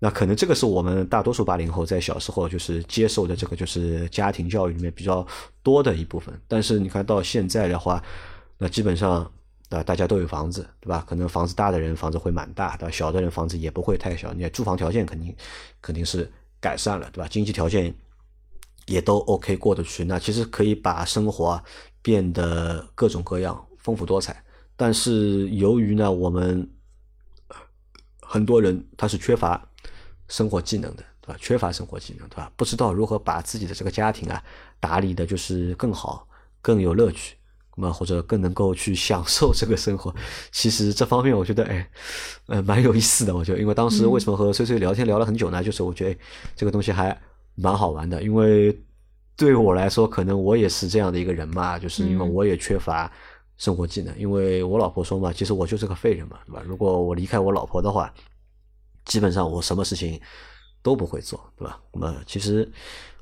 [0.05, 5.25] 那可能这个是我们大多数八零后在小时候就是接受的这个就是家庭教育里面比较
[5.63, 6.37] 多的一部分。
[6.49, 8.03] 但是你看到现在的话，
[8.59, 9.23] 那基本上
[9.69, 11.05] 啊大家都有房子，对吧？
[11.09, 12.91] 可能房子大的人房子会蛮大，对吧？
[12.91, 15.33] 小的人房子也不会太小，你住房条件肯定
[15.81, 17.29] 肯定是改善了，对吧？
[17.29, 17.95] 经济条件
[18.87, 21.63] 也都 OK 过得去，那其实可以把生活
[22.03, 24.43] 变得各种各样、丰富多彩。
[24.75, 26.69] 但是由于呢，我们
[28.21, 29.65] 很多人他是缺乏
[30.33, 31.37] 生活技能的，对吧？
[31.39, 32.51] 缺乏生活技能，对吧？
[32.57, 34.43] 不知道如何把自己的这个家庭啊
[34.81, 36.27] 打理的，就是更好、
[36.63, 37.37] 更有乐趣，
[37.77, 40.13] 那么或者更能够去享受这个生活。
[40.51, 41.87] 其实这方面我觉得，哎，
[42.47, 43.37] 呃，蛮有意思的。
[43.37, 45.63] 我觉得，因为当时为什么和崔崔聊天聊了很久呢？
[45.63, 46.19] 就是我觉得哎
[46.57, 47.15] 这个东西还
[47.55, 48.75] 蛮好玩的，因为
[49.37, 53.13] 对我来说，可能我也是这样的一个人嘛，就是因为嗯我也缺乏
[53.59, 54.19] 生活技能。
[54.19, 56.63] 因为我老婆说嘛，其实我就是个废人嘛，对吧？
[56.65, 58.11] 如果我离开我老婆的话，
[59.05, 60.21] 基本上我什么事情
[60.83, 61.81] 都不会做，对吧？
[61.93, 62.71] 那么其实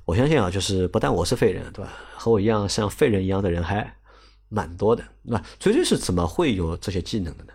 [0.05, 1.93] 我相信啊，就是不但我是废人，对吧？
[2.17, 3.97] 和我一样像废人一样的人还
[4.49, 5.45] 蛮多的，对吧？
[5.59, 7.53] 崔崔是怎么会有这些技能的呢？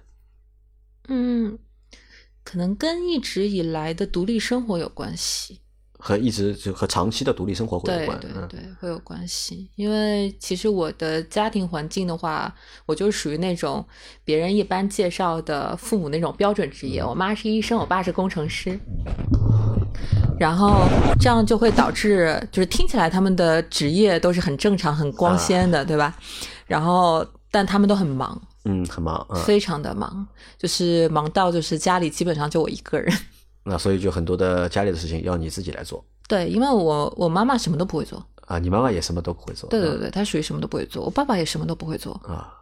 [1.08, 1.60] 嗯，
[2.44, 5.62] 可能跟一直以来的独立生活有关系。
[6.08, 9.68] 和一直就和长期的独立生活会有关，对对嗯对，会有关系。
[9.76, 12.54] 因为其实我的家庭环境的话，
[12.86, 13.84] 我就属于那种
[14.24, 17.04] 别人一般介绍的父母那种标准职业。
[17.04, 18.80] 我妈是医生，我爸是工程师。
[20.40, 20.88] 然后
[21.20, 26.16] 这样就会导致，就是听起来他们的职业都是很正常、很光鲜的，对吧？
[26.68, 33.12] 然后，但他们都很忙，嗯，很忙，嗯，非常的忙，就是忙到就是家里基本上就我一个人。
[33.68, 42.14] 那所以就很多的家里的事情要你自己来做对，因为我我妈妈什么都不会做，啊，你妈妈也什么都不会做，嗯对对对，她属于什么都不会做，我爸爸也什么都不会做。
[42.28, 42.54] 啊，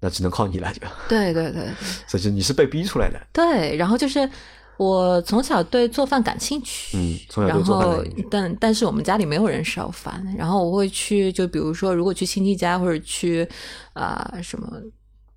[0.00, 1.68] 那只能靠你了，就，对对对对
[2.08, 4.28] 所以就你是被逼出来的，对，然后就是
[4.78, 13.48] 我从小对做饭感兴趣，嗯，从小做饭后的兴趣，但但是我们家里没有人烧饭，然后我会去，就比如说如果去亲戚家或者去
[13.92, 14.68] 啊、什么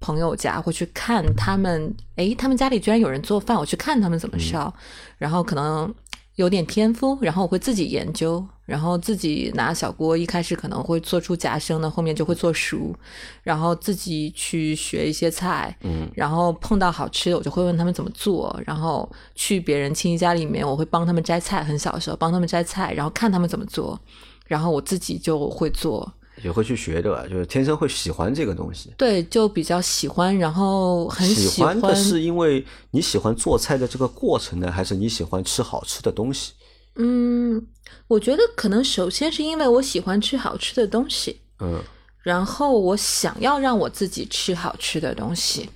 [0.05, 4.71] 朋友家，会去看他们，诶，他们家里居然有人做饭，我去看他们怎么烧，
[5.17, 5.91] 然后可能
[6.35, 12.93] 有点天赋，然后我会自己研究，然后自己拿小锅，一开始可能会做出夹生的，后面就会做熟，
[13.41, 18.55] 然后自己去学一些菜，嗯然后碰到好吃的，我就会问他们怎么做。
[18.63, 23.99] 然后去别人亲戚家里面，我会帮他们摘菜，很小的时候帮他们摘菜，然后看他们怎么做，
[24.45, 26.13] 然后我自己就会做。
[26.45, 27.25] 也会去学，对吧？
[27.27, 28.93] 就是天生会喜欢这个东西。
[28.95, 36.53] 对，就比较喜欢，然后很喜欢的是因为你喜欢做菜的这个过程呢，还是你喜欢吃好吃的东西？
[36.97, 37.65] 嗯，
[38.08, 41.81] 我觉得可能首先是因为我喜欢吃好吃的东西，嗯
[42.21, 45.67] 然后我想要让我自己吃好吃的东西，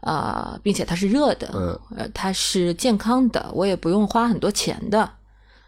[0.00, 5.08] 啊、并且它是热的，嗯呃，它是健康的，我也不用花很多钱的。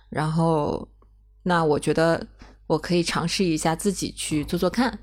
[0.09, 0.87] 然后，
[1.45, 2.25] 那我觉得
[2.73, 4.99] 我可以尝试一下自己去做做看。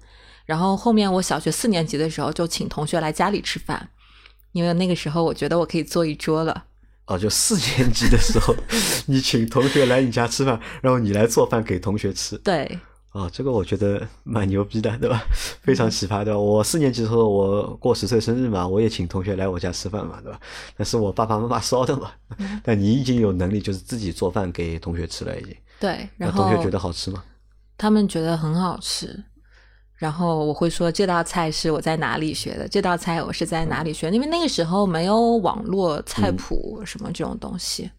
[0.45, 3.89] 然后后面我小学四年级的时候就请同学来家里吃饭，
[4.53, 6.65] 因为那个时候我觉得我可以做一桌了。
[7.05, 8.55] 哦，就四年级的时候，
[9.05, 12.37] 你请同学来你家吃饭，然后你来做饭给同学吃。
[12.39, 12.79] 对，
[13.11, 15.23] 啊、这个我觉得蛮牛逼的，对吧？
[15.61, 16.39] 非常奇葩，对吧？
[16.39, 20.39] 我四年级的时候，我过十岁生日嘛，我也请同学来我家吃饭嘛，对吧？
[20.77, 22.11] 那是我爸爸妈妈烧的嘛。
[22.63, 25.55] 但你已经有能力，就是自己做饭给同学吃了，已经。
[25.79, 27.23] 对，然后同学觉得好吃吗？
[27.79, 29.23] 他们觉得很好吃，
[29.95, 37.89] 然后我会说这道菜是我在哪里学的，这道菜我是在哪里学的，因为那个时候没有网络菜谱什么这种东西。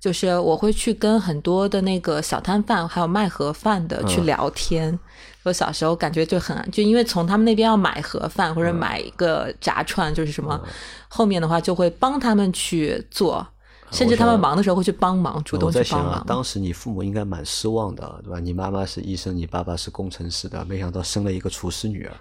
[0.00, 4.98] 就是我会去跟很多的那个小摊贩，还有卖盒饭的去嗯聊天。
[5.44, 10.60] 我小时候感觉就很，就因为从他们那边要买盒饭或者买一个炸串，就是什么，
[11.08, 13.46] 后面的话就会帮他们去做，
[13.94, 16.10] 甚至他们忙的时候会去帮忙，主动我去帮忙。
[16.10, 18.40] 在想啊，当时你父母应该蛮失望的，对吧？
[18.40, 22.12] 你妈妈是医生，你爸爸是工程师的，没想到生了一个厨师女儿。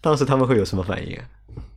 [0.00, 1.24] 当时他们会有什么反应啊？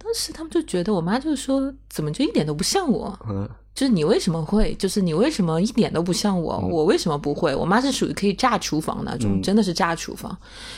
[0.07, 3.13] 当时他们就觉得我妈就说，怎么就一点都不像我？
[3.27, 4.73] 嗯，就是你为什么会？
[4.75, 6.61] 就是你为什么一点都不像我？
[6.63, 7.53] 嗯我为什么不会？
[7.53, 10.35] 我妈是属于可以炸厨房那种，真的是炸厨房。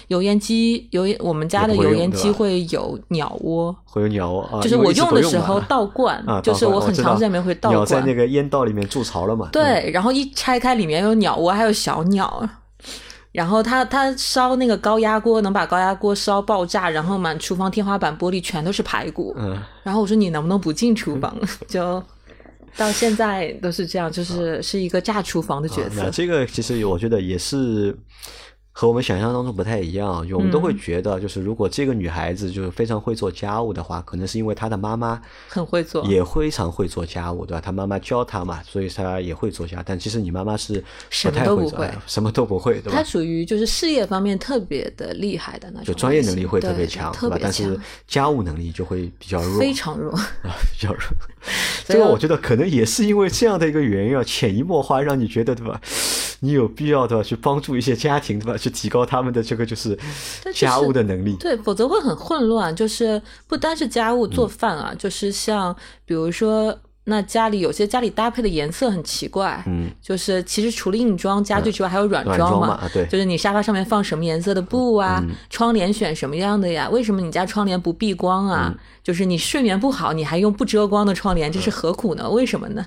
[0.07, 8.07] 油烟机油烟，我们家的油烟机会有鸟窝，会有鸟窝啊，就是我用的时候倒灌，啊，就是我很长时间没会倒鸟在灌。
[8.07, 9.49] 那个烟道里面筑巢了嘛？
[9.49, 12.49] 嗯，对，然后一拆开里面有鸟窝，还有小鸟。
[13.31, 19.33] 然后他他烧那个高压锅，能把高压锅烧爆炸，然后满厨房天花板玻璃全都是排骨。
[19.37, 21.35] 嗯，然后我说你能不能不进厨房？
[21.67, 22.03] 就
[22.75, 26.03] 到现在都是这样，就是是一个炸厨房的角色。
[26.03, 27.97] 那这个其实我觉得也是。
[28.79, 37.59] 和我们想象当中不太一样，我们都会觉得，就是如果这个女孩子就是非常会做家务的话，可能是因为她的妈妈很会做，也非常会做家务，对吧？
[37.59, 39.83] 她妈妈教她嘛，所以她也会做家。
[39.85, 42.97] 但其实你妈妈是什么都不会，什么都不会，对吧？
[42.99, 47.37] 她属于就是事业方面特别的厉害的那种，就专业能力会特别强，对吧？
[47.41, 50.13] 但是家务能力就会比较弱，非常弱
[50.47, 51.01] 啊，比较弱。
[51.85, 55.79] 这个我觉得可能也是因为这样的一个原因啊，潜移默化让你觉得，对吧？
[56.41, 57.23] 你有必要对吧？
[57.23, 58.57] 去帮助一些家庭对吧？
[58.57, 59.97] 去提高他们的这个就是
[60.53, 61.35] 家务的能力。
[61.39, 62.75] 对，否则会很混乱。
[62.75, 65.75] 就是不单是家务做饭啊，就是像
[66.05, 66.77] 比如说，
[67.09, 69.61] 那家里有些家里搭配的颜色很奇怪。
[69.67, 69.89] 嗯。
[70.01, 72.87] 就是其实除了硬装家具之外，还有软装嘛。
[72.93, 73.05] 对。
[73.07, 75.23] 就是你沙发上面放什么颜色的布啊？
[75.49, 76.87] 窗帘选什么样的呀？
[76.89, 78.73] 为什么你家窗帘不避光啊？
[79.03, 82.29] 就是你睡眠不好，你还用不遮光的窗帘，这是何苦呢？
[82.29, 82.85] 为什么呢？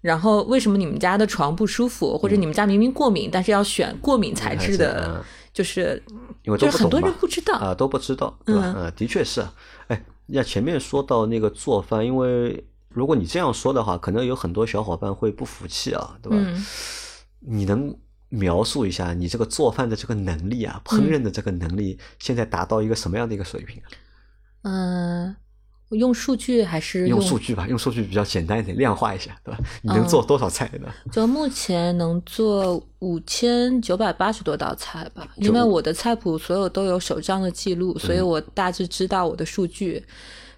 [0.00, 5.24] 然后为什么你们家的床不舒服，或者你们家明明过敏，但是要选过敏材质的？
[5.50, 6.02] 就是
[6.42, 8.74] 因为就是很多人不知道啊，都不知道，对吧？
[8.76, 9.42] 嗯，的确是。
[9.86, 12.62] 哎，那前面说到那个做饭，因为
[12.94, 16.38] 如果你这样说的话，可能有很多小伙伴会不服气啊，对吧？
[17.40, 17.94] 你能
[18.28, 23.82] 描述一下你这个做饭的这个能力啊，烹饪的这个能力，现在达到一个什么样的一个水平？
[24.62, 25.36] 嗯。
[25.90, 27.68] 用数据还是用数据吧？
[27.68, 29.60] 用数据比较简单一点，量化一下，对吧？
[29.82, 30.88] 你能做多少菜呢？
[31.12, 40.02] 就目前能做五千九百八十多道菜吧，因为我的菜谱所有都有手账的记录，所以我大致知道我的数据。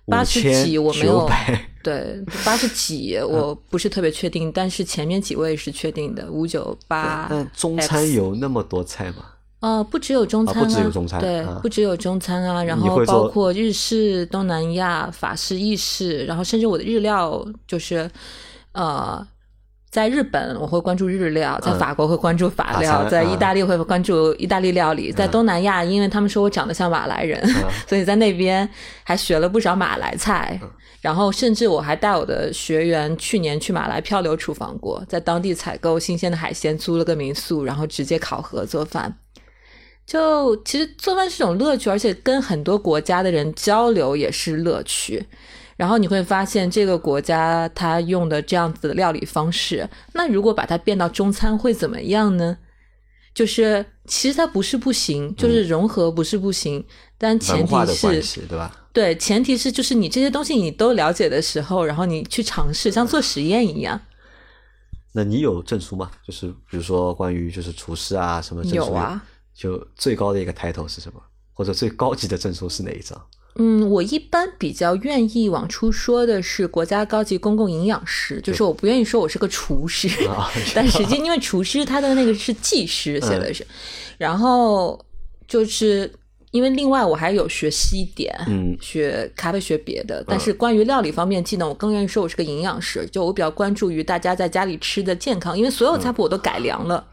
[0.07, 1.29] 八十几我没有，
[1.83, 7.27] 对，八十几我不是特别确定，但是前面几位是确定的，五九八。
[7.31, 9.25] 那中餐有那么多菜吗？
[9.61, 18.09] 呃，不只有中餐啊，对，不只有中餐啊，然后包括日式、东南亚、法式、意式，然后甚至我的日料就是，
[18.73, 19.27] 呃，
[19.97, 27.43] 在日本我会关注日料，在法国会关注法料，在意大利会关注意大利料理，在东南亚，因为他们说我长得像马来人，
[27.89, 28.69] 所以在那边
[29.05, 30.61] 还学了不少马来菜，
[31.01, 39.17] 然后甚至我还带我的学员去年去马来漂流厨房过，在当地采购新鲜的海鲜，租了个民宿，然后直接考核做饭。
[40.05, 45.27] 就其实做饭是种乐趣，而且跟很多国家的人交流也是乐趣。
[45.77, 52.59] 然后你会发现这个国家它用的这样子的料理方式，那如果把它变到中餐会怎么样呢？
[53.35, 56.83] 就是其实它不是不行，就是融合不是不行，
[57.19, 58.75] 但前提是，对吧？
[58.95, 64.01] 对，前提是就是你这些东西你都了解的时候，然后你去尝试，像做实验一样。
[65.13, 66.11] 那你有证书吗？
[66.27, 68.77] 就是比如说关于就是厨师啊什么证书？
[68.77, 69.23] 有啊。
[69.55, 71.23] 就最高的一个 title 是什么？
[71.53, 73.19] 或者最高级的证书是哪一张？
[73.59, 80.09] 嗯，我一般比较愿意往出说的是国家高级公共营养师，就是我不愿意说我是个厨师，
[80.75, 83.67] 但实际因为厨师他的那个是技师写的是，
[84.19, 85.03] 然后
[85.49, 86.13] 就是
[86.51, 97.07] 因为另外我还有学西点，嗯，学咖啡学别的，但是关于料理方面技能，我更愿意说我是个营养师，就我比较关注于大家在家里吃的健康，因为所有菜谱我都改良了。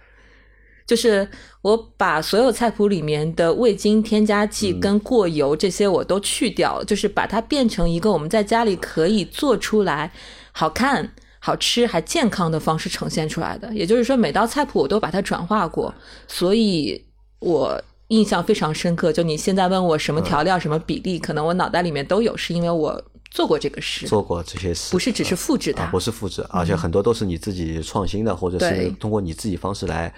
[0.85, 1.27] 就是
[1.61, 10.11] 我把所有菜谱里面的味精、添加剂跟过油这些我都去掉了，就是把它变成一个我们在家里可以做出来
[10.51, 13.73] 好看、好吃还健康的方式呈现出来的。
[13.73, 15.93] 也就是说，每道菜谱我都把它转化过，
[16.27, 17.01] 所以
[17.39, 19.13] 我印象非常深刻。
[19.13, 30.13] 就你现在问我什么调料、什么比例，可能我脑袋里面都有，是因为我做过这个事，做过这些事，不是只是复制它，不是复制，而且很多都是你自己创新的，或者是通过你自己方式来。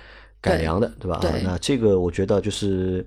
[0.45, 1.19] 改良的，对吧？
[1.43, 3.05] 那这个我觉得就是，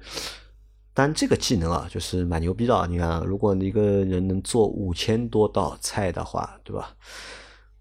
[0.93, 2.87] 但这个技能啊，就是蛮牛逼的。
[2.89, 6.95] 你看，如果一个人能做五千多道菜的话，对吧？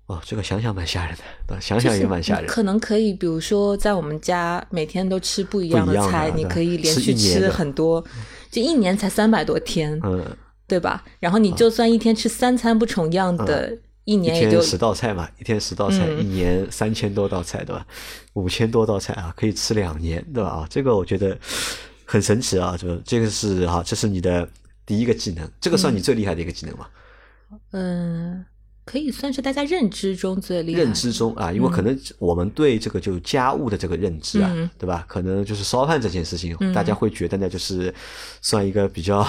[0.06, 1.17] 哦，这个想想蛮吓人
[1.48, 2.48] 的，想想也蛮吓人。
[2.48, 8.02] 可能可以，比如说在我们家每天都吃不一样的菜，你可以连续吃很多，
[8.50, 10.24] 就一年才三百多天，嗯，
[10.65, 11.04] 对吧？
[11.20, 13.77] 然后你就算一天吃三餐不重样的。
[14.08, 17.85] 一年也就十道菜嘛，一天十道菜，一年三千多道菜，对吧？
[18.35, 20.49] 五千多道菜啊，可以吃两年，对吧？
[20.49, 21.37] 啊，这个我觉得
[22.05, 24.47] 很神奇啊，就这个是哈，这是你的
[24.85, 26.87] 第一个技能，这个算你最厉害的一个技能吗？
[27.71, 28.45] 嗯，
[28.85, 30.79] 可以算是大家认知中最厉害。
[30.79, 34.49] 认知中啊，因为可能我们对这个就家务的这个认知啊，
[34.79, 35.03] 对吧？
[35.05, 37.93] 可能就是烧饭这件事情，大家会觉得呢，就是
[38.41, 39.27] 算一个比较。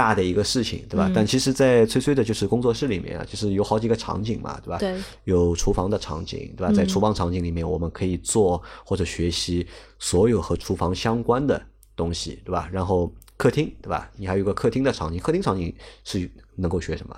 [0.00, 1.12] 大的一个事情，对吧？
[1.14, 4.78] 但其实，在崔崔的就是工作室里面啊，就是有好几个场景嘛，对吧？
[4.78, 4.94] 对。
[5.24, 6.72] 有厨房的场景，对吧？
[6.72, 9.66] 在厨房场景里面，我们可以做或者学习
[9.98, 11.60] 所有和厨房相关的
[11.94, 12.66] 东西，对吧？
[12.72, 14.10] 然后客厅，对吧？
[14.16, 15.70] 你还有个客厅的场景，客厅场景
[16.02, 17.14] 是能够学什么？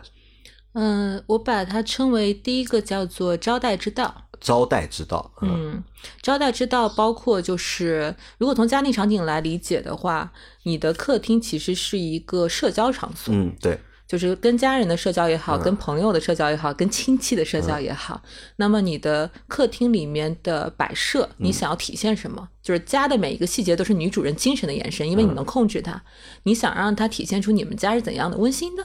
[0.74, 4.28] 嗯，我把它称为第一个叫做招待之道。
[4.40, 5.80] 招待之道，嗯，
[6.20, 10.32] 招待之道包括就是，如果从家庭场景来理解的话，
[10.64, 18.20] 你的客厅其实是一个社交场所，嗯，对，就是跟家人的社交也好，跟朋友的社交也好，跟亲戚的社交也好。
[18.56, 22.48] 那么你的客厅里面的摆设，你想要体现什么？
[22.60, 26.02] 就是家的每一个细节都是女主人精神的延伸，因为你能控制它。
[26.42, 28.84] 你想让它体现出你们家是怎样的温馨的，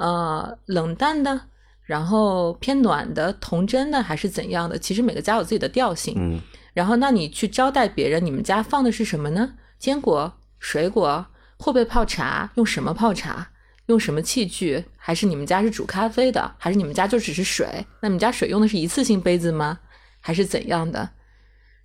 [0.00, 1.40] 呃，冷淡的。
[1.84, 4.78] 然后偏暖的、童真的还是怎样的？
[4.78, 6.14] 其实每个家有自己的调性。
[6.16, 6.40] 嗯，
[6.72, 9.54] 然后，那你去招待别人，你们家放的是什么呢？
[9.76, 11.26] 坚果、水果，
[11.56, 12.48] 会不会泡茶？
[12.54, 13.50] 用什么泡茶？
[13.86, 14.84] 用什么器具？
[14.96, 16.54] 还是你们家是煮咖啡的？
[16.58, 17.66] 还是你们家就只是水？
[18.00, 19.80] 那你们家水用的是一次性杯子吗？
[20.20, 21.10] 还是怎样的？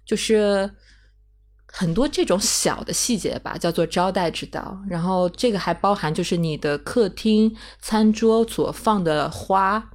[0.05, 0.70] 就是
[1.78, 4.82] 很多这种小的细节吧，叫做招待之道。
[4.88, 9.91] 然后这个还包含就是你的客厅餐桌所放的花。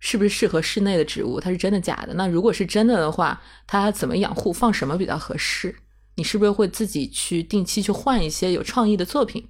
[0.00, 1.40] 是不是适合室内的植物？
[1.40, 2.14] 它是真的假的？
[2.14, 4.52] 那如果是真的的话，它怎么养护？
[4.52, 5.74] 放什么比较合适？
[6.14, 9.44] 你是不是会自己去定期去换一些有创意的作品？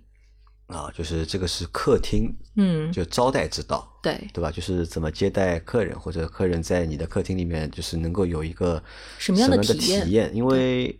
[0.68, 4.50] 啊，就是这个是客厅，嗯，就招待之道，对对吧？
[4.50, 8.82] 就是怎么接待客人，或者客人在你的客厅里面，就是能够有一个
[9.18, 10.34] 什么样的体体验验？
[10.34, 10.98] 因为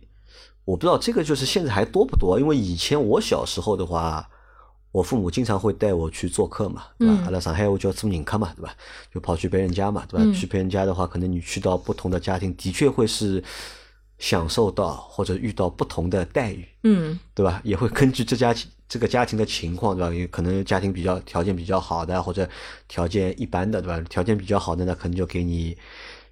[0.69, 2.39] 我不知道这个就是现在还多不多？
[2.39, 4.29] 因为以前我小时候的话，
[4.91, 7.15] 我父母经常会带我去做客嘛，对吧？
[7.17, 8.73] 嗯阿拉上海我叫做人客嘛，对吧？
[9.11, 10.23] 就跑去别人家嘛，对吧？
[10.23, 13.43] 嗯去别人家的话，可能你去到不同的家庭，的确会是
[14.19, 16.67] 享受到或者遇到不同的待遇。
[16.83, 17.59] 嗯对吧？
[17.63, 18.53] 也会根据这家
[18.87, 20.13] 这个家庭的情况，对吧？
[20.13, 22.47] 也可能家庭比较条件比较好的，或者
[22.87, 23.99] 条件一般的，对吧？
[24.07, 25.75] 条件比较好的呢，可能就给你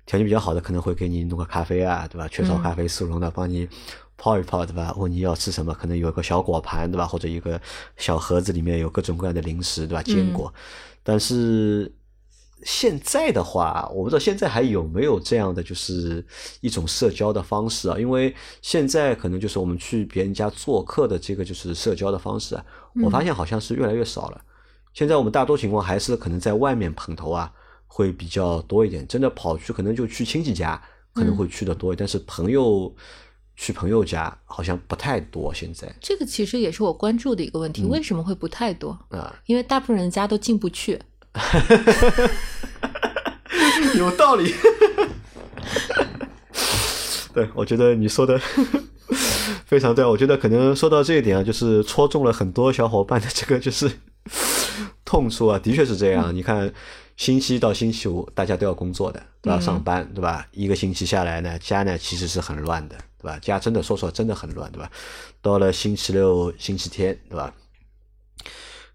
[0.05, 2.27] 条件比较好的，可能会给你弄个咖啡啊，对吧？
[2.27, 3.67] 雀巢咖啡、速溶的，帮你
[4.18, 4.93] 泡一泡，对吧？
[4.97, 7.05] 问你要吃什么，可能有个小果盘，对吧？
[7.05, 7.61] 或者一个
[7.95, 10.03] 小盒子里面有各种各样的零食，对吧？
[10.03, 10.53] 坚果，
[11.03, 11.93] 但是。
[12.63, 16.26] 现在的话，我不知道现在还有没有这样的，就是
[16.59, 17.99] 一种社交的方式啊。
[17.99, 22.65] 因为现在可能就是我们去别人家做客的这个就是社交的方式啊，
[23.03, 24.41] 我发现好像是越来越少了。
[24.91, 27.53] 现在我们大多情况还是可能在外面碰头啊，
[27.86, 29.07] 会比较多一点。
[29.07, 30.82] 真的跑去可能就去亲戚家，
[31.13, 32.91] 可能会去的多，但是朋友
[33.57, 35.53] 去朋友家好像不太多。
[35.53, 38.97] 现在这个其实也是我关注的一个问题，为什么会不太多？
[39.09, 41.01] 啊，因为大部分人家都进不去。
[43.97, 44.53] 有道理。
[47.33, 48.39] 对，我觉得你说的
[49.65, 50.05] 非常对。
[50.05, 53.91] 我觉得可能说到这一点啊，就是戳中了很多小伙伴的这个就是
[55.05, 55.59] 痛处啊。
[55.59, 56.33] 的确是这样。
[56.33, 56.73] 你看，
[57.15, 60.47] 星期一到星期五大家都要工作的，都要上班，对吧？
[60.51, 63.39] 一个星期下来呢，家呢其实是很乱的，对吧？
[63.41, 64.89] 家真的说实话真的很乱，对吧？
[65.41, 67.53] 到了星期六、星期天，对吧？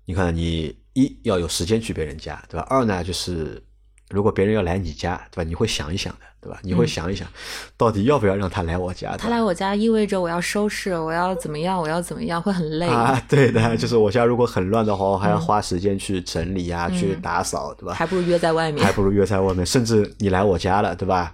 [0.04, 2.66] 你看，你一要有时间去别人家，对吧？
[2.68, 3.62] 二呢，就是
[4.10, 5.48] 如果别人要来你家，对吧？
[5.48, 6.58] 你会想一想的，对吧？
[6.62, 7.26] 你会想一想，
[7.76, 9.16] 到底要不要让他来我家？
[9.16, 12.88] 他来我家意味着我要收拾，我要怎么样，我要怎么样，会很累。
[12.88, 17.94] 啊，对的，就是我家如果很乱的话，我还要花时间去整理啊，去打扫，对吧？
[17.94, 18.92] 还不如约在外面还。
[18.92, 21.32] 不如约在外面，甚至你来我家了，对吧？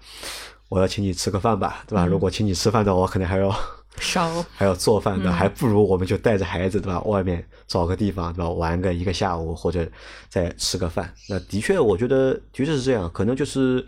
[0.68, 2.06] 我要请你吃个饭吧，对吧？
[2.06, 3.54] 如果请你吃饭的话，我可能还要
[3.98, 4.44] 烧。
[4.54, 7.00] 还要做饭的，还不如我们就带着孩子，对吧？
[7.02, 8.50] 外面找个地方，对吧？
[8.50, 9.88] 玩个一个下午，或者
[10.28, 11.12] 再吃个饭。
[11.28, 13.10] 那的确，我觉得的确是这样。
[13.12, 13.84] 可能就是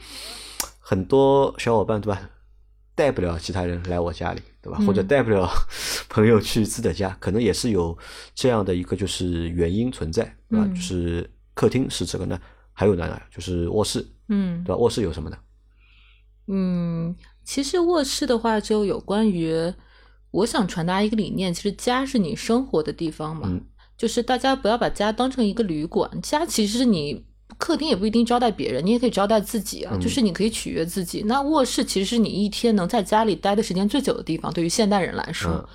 [0.78, 2.20] 很多小伙伴，对吧？
[2.94, 4.78] 带不了其他人来我家里，对吧？
[4.86, 5.48] 或者带不了
[6.08, 7.96] 朋友去自己的家，可能也是有
[8.34, 10.66] 这样的一个就是原因存在，对吧？
[10.66, 12.38] 嗯就是客厅是这个呢，
[12.72, 14.76] 还有呢，就是卧室，嗯对吧？
[14.76, 15.36] 卧室有什么呢？
[16.46, 17.14] 嗯，
[17.44, 19.72] 其实卧室的话，就有关于
[20.30, 23.64] 我想传达一个理念，其实家是你生活的地方嘛，嗯
[23.96, 27.24] 就是大家不要把家当成一个旅馆，家其实是你。
[27.58, 31.24] 客厅也不一定招待别人，你也可以招待自己啊，嗯就是你可以取悦自己。
[31.26, 35.50] 那卧室其实是你一天能在家里待的时间最久的地方，对于现代人来说。
[35.50, 35.68] 嗯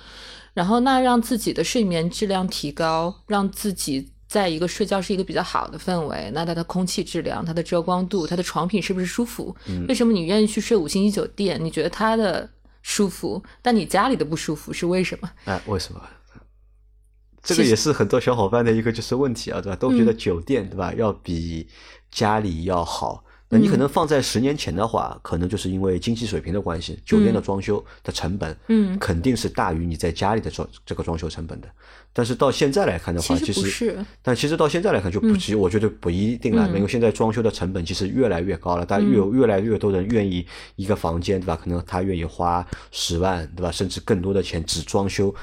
[0.54, 6.30] 然后，那让自己的睡眠质量提高，让自己在一个睡觉是一个比较好的氛围。
[6.34, 9.54] 那它的空气质量、它的遮光度、它的床品是不是舒服？
[9.68, 11.62] 嗯为什么你愿意去睡五星级酒店？
[11.62, 12.48] 你觉得它的
[12.82, 15.30] 舒服，但你家里的不舒服是为什么？
[15.44, 16.00] 哎，为什么？
[17.42, 19.76] 这个也是很多小伙伴的一个就是问题啊，对吧？
[19.76, 21.68] 都觉得嗯酒店对吧要比
[22.10, 23.22] 家里要好。
[23.48, 31.68] 那你可能放在十年前的话，可能就是因为经济水平的关系，酒店的装修的成本，嗯肯定是大于你在家里的装这个装修成本的。
[32.16, 40.46] 但是到现在来看的话，其其实但其实到现在来看就不，嗯其实我觉得不一定了，嗯因为现在装修的成本其实越来越高了，但越有越来越多人愿意
[40.76, 41.60] 一个房间，对吧？
[41.62, 43.70] 可能他愿意花十万，对吧？
[43.70, 45.34] 甚至更多的钱只装修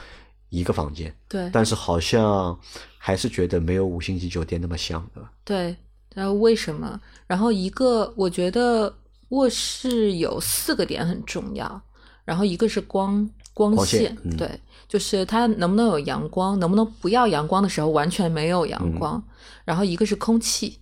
[0.49, 2.57] 一个房间，对但是好像
[2.97, 5.32] 还是觉得没有五星级酒店那么香，对吧？
[5.45, 5.76] 对
[6.15, 6.99] 然后，为什么？
[7.28, 8.91] 然后一个，我觉得
[9.30, 11.82] 卧室有四个点很重要，
[12.26, 14.59] 然后一个是光光光线线，嗯对，
[14.94, 19.24] 就是它能不能有阳光，能不能不要阳光的时候完全没有阳光，嗯
[19.66, 20.82] 然后一个是空气，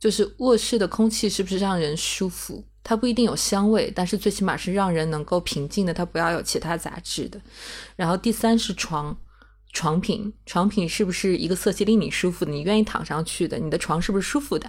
[0.00, 2.64] 就是卧室的空气是不是让人舒服？
[2.82, 7.40] 它不一定有香味，但是最起码是让人能够平静的，它不要有其他杂质的。
[7.94, 9.16] 然后第三是床，
[9.72, 13.56] 床品，床品是不是一个色系令你舒服的，你愿意躺上去的？
[13.56, 14.68] 你的床是不是舒服的？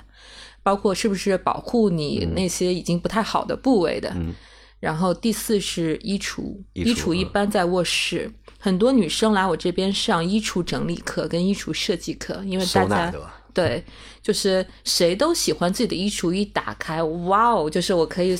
[0.61, 4.11] 包括是不是保护你那些已经不太好的部位的？
[4.15, 4.35] 嗯
[4.79, 8.31] 然后第四是衣橱，衣橱一般在卧室。
[8.61, 13.13] 很多女生来我这边上衣橱整理课跟衣橱设计课，因为大家
[13.53, 13.83] 对
[14.21, 18.37] 就是谁都喜欢自己的衣橱一打开，哇哦，就是我可以，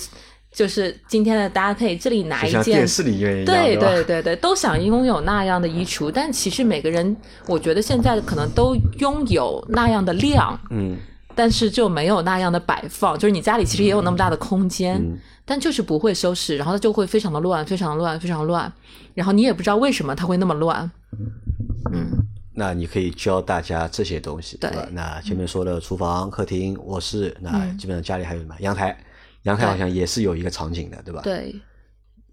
[0.51, 3.75] 就是今天的搭配，这里拿一件就像电视里面一样，对？
[3.77, 7.15] 对对对，都想拥有那样的衣橱，但其实每个人，
[7.47, 10.97] 我觉得现在可能都拥有那样的量，嗯，
[11.33, 13.17] 但是就没有那样的摆放。
[13.17, 15.17] 就是你家里其实也有那么大的空间，嗯
[15.49, 18.71] 但就是不会收拾，然后它就会非常的乱，非常乱，非常乱，
[19.15, 20.89] 然后你也不知道为什么它会那么乱。
[21.91, 22.11] 嗯，
[22.53, 24.87] 那你可以教大家这些东西，对对吧？
[24.91, 28.53] 那前面说了厨房、客厅、卧室，那嗯基本上家里还有什么？
[28.59, 28.95] 阳台，
[29.41, 31.55] 阳台好像也是有一个场景的，对吧？，对。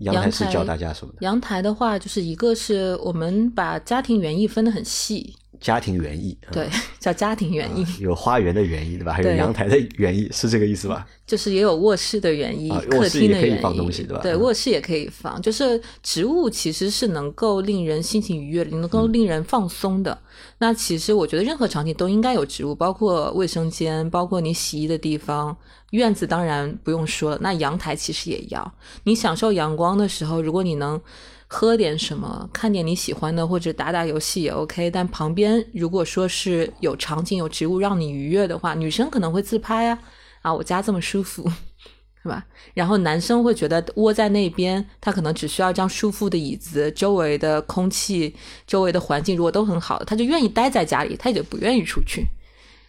[0.01, 1.21] 阳台是教大家什么的？
[1.23, 9.13] 阳台的话，就是一个是我们把家庭园艺分得很细， 家庭园艺，啊对，叫家庭园艺，有花园的园艺，对吧？
[9.13, 11.07] 还有阳台的园艺，是这个意思吧？
[11.27, 15.41] 就是也有卧室的园艺、啊客厅的园艺，放东西对吧对，嗯卧室也可以放。
[15.43, 20.17] 就是植物其实是能够令人心情愉悦的，能嗯够令人放松的。
[20.59, 25.57] 那其实我觉得任何场景都应该有植物，包括卫生间，包括你洗衣的地方。
[25.93, 28.75] 院子当然不用说了，那阳台其实也要。
[29.05, 31.01] 你享受阳光的时候，如果你能
[31.47, 34.91] 喝点什么，看点你喜欢的，或者打打游戏也 OK。
[34.91, 39.99] 但旁边如果说是有场景、有植物让你愉悦的话，女生可能会自拍啊，
[40.43, 41.49] 啊，我家这么舒服，
[42.21, 42.45] 是吧？
[42.75, 48.35] 然后男生会觉得窝在那边，他可能只需要一张舒服的椅子，周围的空气、
[48.67, 52.27] 周围的环境如果都很好，他就愿意待在家里，他也就不愿意出去，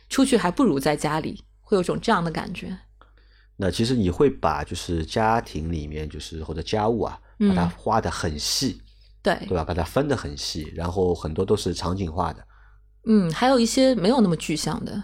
[0.10, 2.76] 出去还不如在家里，会有种这样的感觉。
[3.58, 8.82] 那其实你会把就是家庭里面就是或者家务啊，把它嗯画的很细，
[9.22, 9.64] 对，对吧？
[9.64, 12.44] 把它分得很细，然后很多都是场景化的
[13.06, 15.02] 嗯，还有一些没有那么具象的，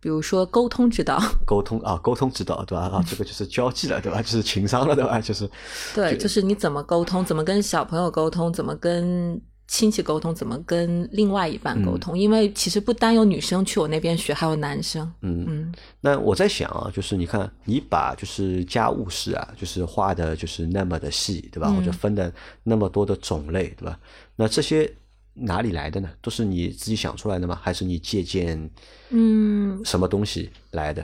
[0.00, 2.84] 比如说沟通之道， 沟通啊，沟通之道，对吧？
[2.86, 4.20] 啊，这个就是交际了，对吧？
[4.22, 5.20] 就是情商了，对吧？
[5.20, 5.48] 就是
[5.94, 9.40] 对，就是你怎么沟通，怎么跟小朋友沟通，怎么跟
[9.72, 15.10] 亲戚沟通，怎么跟另外一半沟通，因为其实不单有女生去我那边学，还有男生。
[15.22, 21.68] 嗯嗯那我在想啊，就是你看，你把就是家务事啊，就是画的就是那么的细，对吧？
[21.70, 22.30] 嗯或者分的
[22.62, 23.98] 那么多的种类，对吧？
[24.36, 24.92] 那这些
[25.32, 26.10] 哪里来的呢？
[26.20, 27.58] 都是你自己想出来的吗？
[27.62, 28.70] 还是你借鉴
[29.08, 31.02] 嗯，什么东西来的？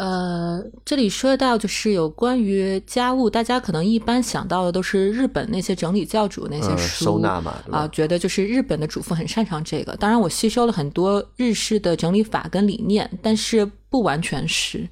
[0.00, 9.94] 呃，这里说到就是有关于家务，大家可能一般想到的都是日本那些整理教主那些嗯书，收纳嘛啊、觉得就是日本的主妇很擅长这个。
[9.96, 14.88] 当然，我吸收了很多日式的整理法跟理念，但是不完全是。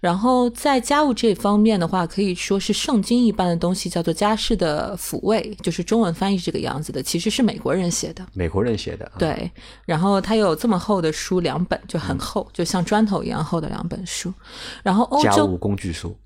[0.00, 8.24] 然后在家务这方面的话，可以说是圣经一般的东西，叫做家事的抚慰，就是中文翻译这个样子的，其实是美国人写的。
[8.34, 9.50] 美国人写的，啊，对，
[9.84, 14.32] 然后他有这么厚的书两本，就嗯很厚，就像砖头一样厚的两本书。
[14.82, 16.16] 然后欧洲家务工具书，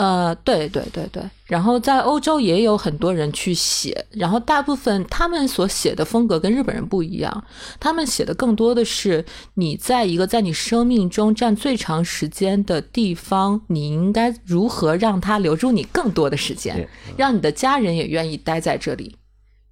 [0.00, 7.44] 呃，对对对对，然后在欧洲也有很多人去写，然后大部分他们所写的风格跟日本人不一样，
[7.78, 9.22] 他们写的更多的是
[9.56, 16.88] 你在一个在你生命中占最长时间的地方，你应该如何让它留住你更多的时间，
[17.18, 19.16] 让你的家人也愿意待在这里，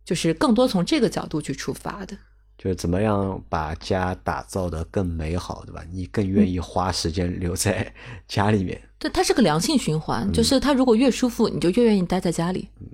[0.04, 2.14] 就是更多从这个角度去出发的。
[2.58, 5.82] 就是怎么样把家打造的更美好，对吧？
[5.92, 7.94] 你更愿嗯意花时间留在
[8.26, 8.78] 家里面。
[8.98, 12.68] 对，它是个良性循环，就是它如果越舒服，你就越愿意待在家里。
[12.80, 12.88] 嗯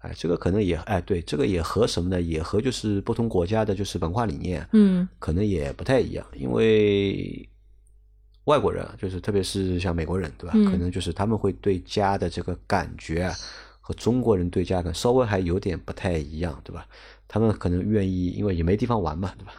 [0.00, 2.20] 哎，这个可能也哎，对，这个也和什么呢？
[2.22, 7.46] 也和就是不同国家的就是文化理念，嗯可能也不太一样，因为
[8.44, 10.52] 外国人啊，就是特别是像美国人，对吧？
[10.54, 13.34] 嗯可能就是他们会对家的这个感觉啊，
[13.82, 16.86] 和中国人对家的稍微还有点不太一样，对吧？
[17.32, 19.52] 他们可能愿意，因为也没地方玩嘛，对吧？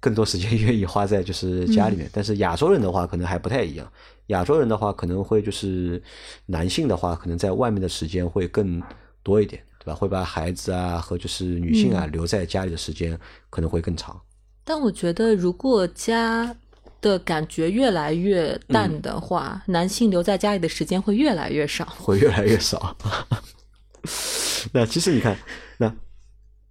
[0.00, 3.92] 更多时间愿意花在就是家里面，但是亚洲人的话可能还不太一样。
[4.26, 6.02] 亚洲人的话可能会就是
[6.46, 8.82] 男性的话，可能在外面的时间会更
[9.22, 9.94] 多一点，对吧？
[9.94, 13.16] 会把孩子啊和就是女性啊、留在家里的时间
[13.50, 14.20] 可能会更长。
[14.64, 16.54] 但我觉得，如果家
[17.00, 21.84] 的感觉越来越淡的话，男性留在家里的时间会越来越少。
[21.98, 22.96] 会越来越少。
[24.72, 25.36] 那其实你看，
[25.78, 25.92] 那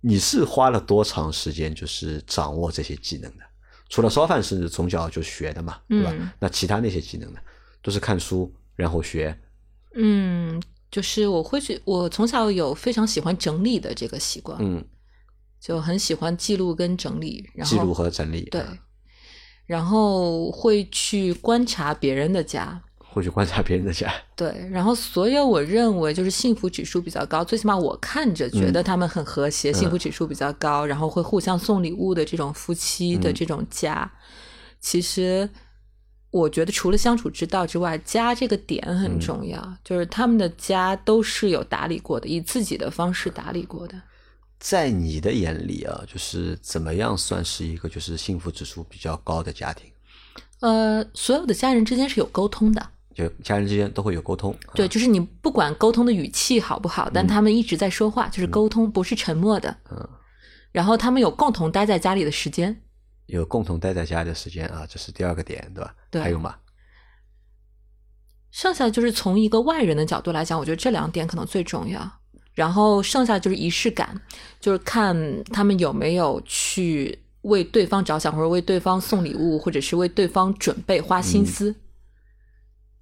[0.08, 3.44] 你是花了多长时间就是掌握这些技能的？
[3.90, 6.14] 除了烧饭是从小就学的嘛，对吧？
[6.16, 7.40] 嗯那其他那些技能呢，
[7.82, 9.36] 都是看书然后学。
[9.96, 14.86] 嗯，就是我会去，我从小有非常喜欢整理的这个习惯，嗯，
[15.60, 18.44] 就很喜欢记录跟整理，然后记录和整理。
[18.52, 18.78] 对啊，
[19.66, 22.80] 然后会去观察别人的家，
[23.16, 24.14] 会去观察别人的家。
[24.36, 34.12] 对，然后所有我认为就是幸福指数比较高，最起码我看着觉嗯得他们很和谐，幸福指数比较高，然后会互相送礼物的这种夫妻的嗯这种家，
[34.82, 35.50] 其实
[36.32, 44.02] 我觉得除了相处之道之外，家这个点嗯很重要，就是他们的家都是有打理过的，以自己的方式打理过的。
[44.60, 49.90] 在你的眼里啊，就是怎么样算是一个就是幸福指数比较高的家庭？
[50.62, 54.54] 呃，所有的家人之间是有沟通的，就家人之间都会有沟通。
[54.74, 59.76] 对，就是你不管沟通的语气好不好，但他们一直在说话，就是沟通，不是沉默的。
[59.90, 60.10] 嗯，
[60.74, 62.84] 然后他们有共同待在家里的时间，
[63.28, 65.96] 有共同待在家里的时间啊，这是第二个点，对吧？
[66.12, 66.56] 对还有吗？
[68.52, 72.12] 剩下就是从一个外人的角度来讲，我觉得这两点可能最重要。
[72.54, 74.20] 然后剩下就是仪式感，
[74.62, 81.76] 就是看他们有没有去为对方着想，或者为对方送礼物，或者是为对方准备花心思。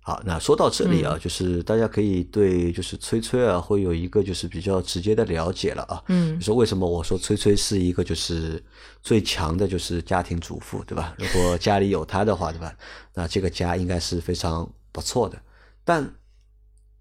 [0.06, 6.04] 好，那说到这嗯里啊，就是大家可以对就是崔崔啊，会有一个就是比较直接的了解了啊。
[6.10, 8.62] 嗯就是为什么我说崔崔是一个就是
[9.02, 11.16] 最强的，就是家庭主妇，对吧？
[11.18, 12.76] 如果家里有她的话，对吧？
[13.14, 15.42] 那这个家应该是非常不错的。
[15.86, 16.14] 但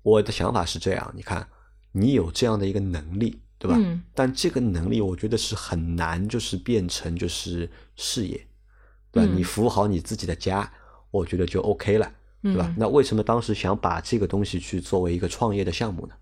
[0.03, 1.45] 我的想法是这样，你看，
[1.91, 3.77] 你有这样的一个能力，对吧？
[3.81, 8.47] 嗯但这个能力，我觉得是很难，就是变成就是事业，
[9.11, 9.33] 对吧？
[9.33, 10.73] 嗯你服务好你自己的家，
[11.11, 12.09] 我觉得就 OK 了。
[12.43, 12.67] 对吧？
[12.69, 16.15] 嗯那为什么当时想把这个东西去作为一个创业的项目呢？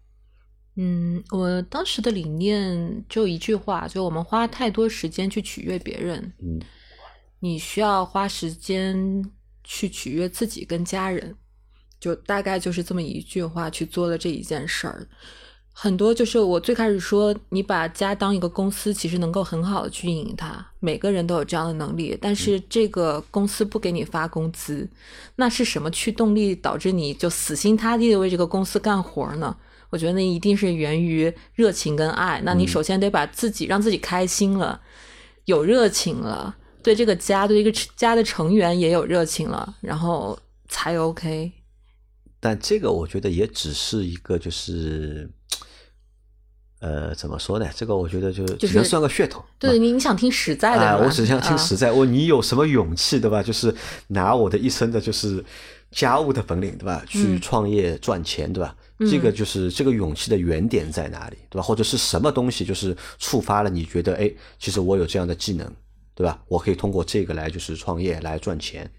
[0.77, 6.61] 嗯，我当时的理念就一句话，就我们花太多时间去取悦别人，嗯
[7.41, 9.25] 你需要花时间
[9.65, 11.35] 去取悦自己跟家人，
[11.99, 15.09] 就大概就是这么一句话去做了这一件事儿。
[15.83, 22.15] 很多就是我最开始说，你把家当一个公司，其实能够很好的去运营它，每个人都有这样的能力。
[22.21, 24.87] 但是这个公司不给你发工资，
[25.37, 29.57] 那是什么驱动力导致你就死心塌地的为这个公司干活呢？
[29.89, 32.43] 我觉得那一定是源于热情跟爱。
[32.45, 34.79] 那你首先得把自己让自己开心了，
[35.47, 41.53] 有热情了，对这个家，对一个家的成员也有热情了，然后才 OK。
[42.39, 45.31] 但这个我觉得也只是一个就是，
[46.81, 47.69] 呃，怎么说呢？
[47.77, 49.45] 这个我觉得就就是只能算个噱头。
[49.59, 51.93] 对你，你想听实在的我只想听啊实在。
[51.93, 53.43] 我你有什么勇气，对吧？
[53.43, 53.75] 就是
[54.09, 55.45] 拿我的一生的就是
[55.91, 57.05] 家务的本领，对吧？
[57.07, 58.75] 去嗯创业赚钱，对吧？
[59.11, 61.63] 这个就是这个勇气的原点在哪里，对吧？
[61.63, 65.71] 或者是什么东西就是触发了你觉得，哎，其实我有这样的技能，
[66.15, 66.41] 对吧？
[66.49, 68.91] 我可以通过这个来就是创业来赚钱。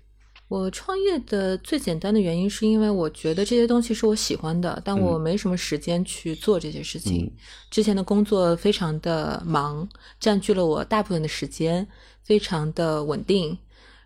[0.52, 7.24] 我创业的最简单的原因是因为我觉得这些东西是我喜欢的，但我没什么时间去做这些事情。
[7.26, 7.32] 嗯
[7.70, 9.88] 之前的工作非常的忙，
[10.20, 11.88] 占据了我大部分的时间，
[12.22, 13.58] 非常的稳定。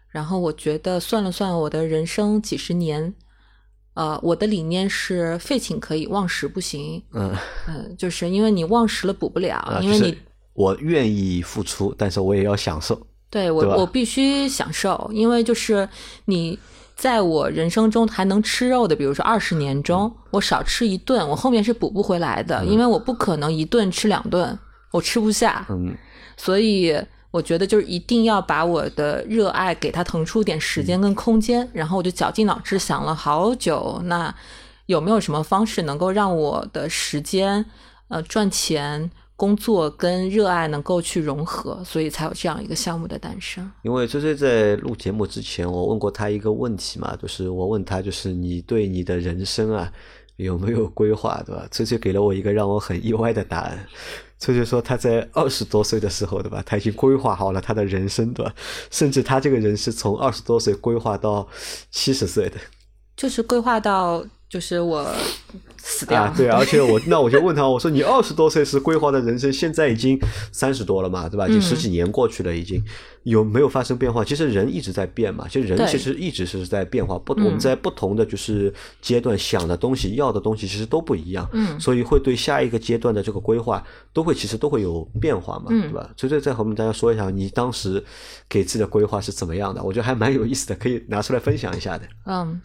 [0.09, 3.11] 然后我觉得算了算我的人生几十年，
[3.95, 7.01] 呃，我的理念是废寝可以，忘食不行。
[7.13, 7.35] 嗯，
[7.67, 10.17] 嗯、就是因为你忘食了补不了，啊，因为你就是
[10.53, 12.95] 我愿意付出，但是我也要享受。
[13.35, 15.89] 对我对我必须享受，因为就是
[16.23, 16.57] 你
[16.95, 24.57] 在我人生中还能吃肉的，比如说二十年中，我少吃一顿，我后面是补不回来的，因为我不可能一顿吃两顿，
[24.91, 25.93] 我吃不下，嗯，
[26.37, 26.97] 所以
[27.31, 34.33] 我觉得就是一定要把我的热爱给它腾出点时间跟空间，然后我就绞尽脑汁想了好久，那
[34.85, 37.65] 有没有什么方式能够让我的时间
[38.07, 39.11] 呃赚钱？
[39.35, 43.69] 工作跟热爱能够去融合，所以才有这样一个项目的诞生。
[43.81, 49.91] 因为崔崔在录节目之前，我问过他一个问题嘛，就是我问他，就是你对你的人生啊
[50.37, 51.67] 有没有规划，对吧？
[51.69, 53.85] 崔崔给了我一个让我很意外的答案。
[54.37, 56.61] 崔崔说他在二十多岁的时候，对吧？
[56.65, 58.53] 他已经规划好了他的人生，对吧？
[58.91, 61.47] 甚至他这个人是从二十多岁规划到
[61.91, 62.57] 七十岁的。
[63.15, 65.05] 就是规划到就是我
[65.77, 66.23] 死掉。
[66.23, 70.17] 啊，对，而且我 那我就问他，我说你二十多岁时规划的人生，现在已经
[70.51, 71.47] 三十多了嘛，对吧？
[71.47, 72.83] 已经十几年过去了，已经
[73.23, 74.23] 有没有发生变化？
[74.23, 83.83] 其实人一直在变嘛，其实人其实一直是在变化，不，嗯我们在不同的就是阶段想的东西、要的东西其实都不一样，嗯所以会对下一个阶段的这个规划
[84.13, 86.09] 都会其实都会有变化嘛，嗯对吧？
[86.15, 88.03] 所以再和我们大家说一下，你当时
[88.47, 89.83] 给自己的规划是怎么样的？
[89.83, 92.07] 我觉得还蛮有意思的，可以拿出来分享一下的。
[92.25, 92.61] 嗯，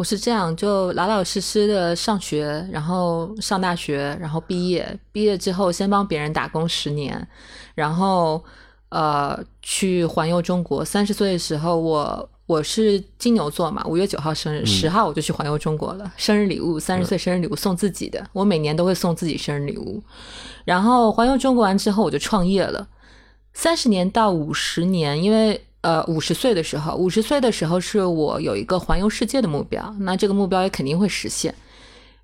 [0.00, 4.98] 我是这样，就老老实实的上学，然后上大学，然后毕业。
[5.12, 7.28] 毕业之后，先帮别人打工十年，
[7.74, 8.42] 然后
[8.88, 10.82] 呃去环游中国。
[10.82, 16.10] 三十岁的时候，我我是金牛座嘛，五月九号生日，十号我就去环游中国了。
[16.16, 20.02] 生日礼物，三十岁生日礼物送自己的，我每年都会送自己生日礼物。
[20.64, 22.88] 然后环游中国完之后，我就创业了。
[23.52, 31.54] 三十年到五十年，因为呃五十岁的时候，五十岁的时候是我有一个环游世界的目标，那这个目标也肯定会实现。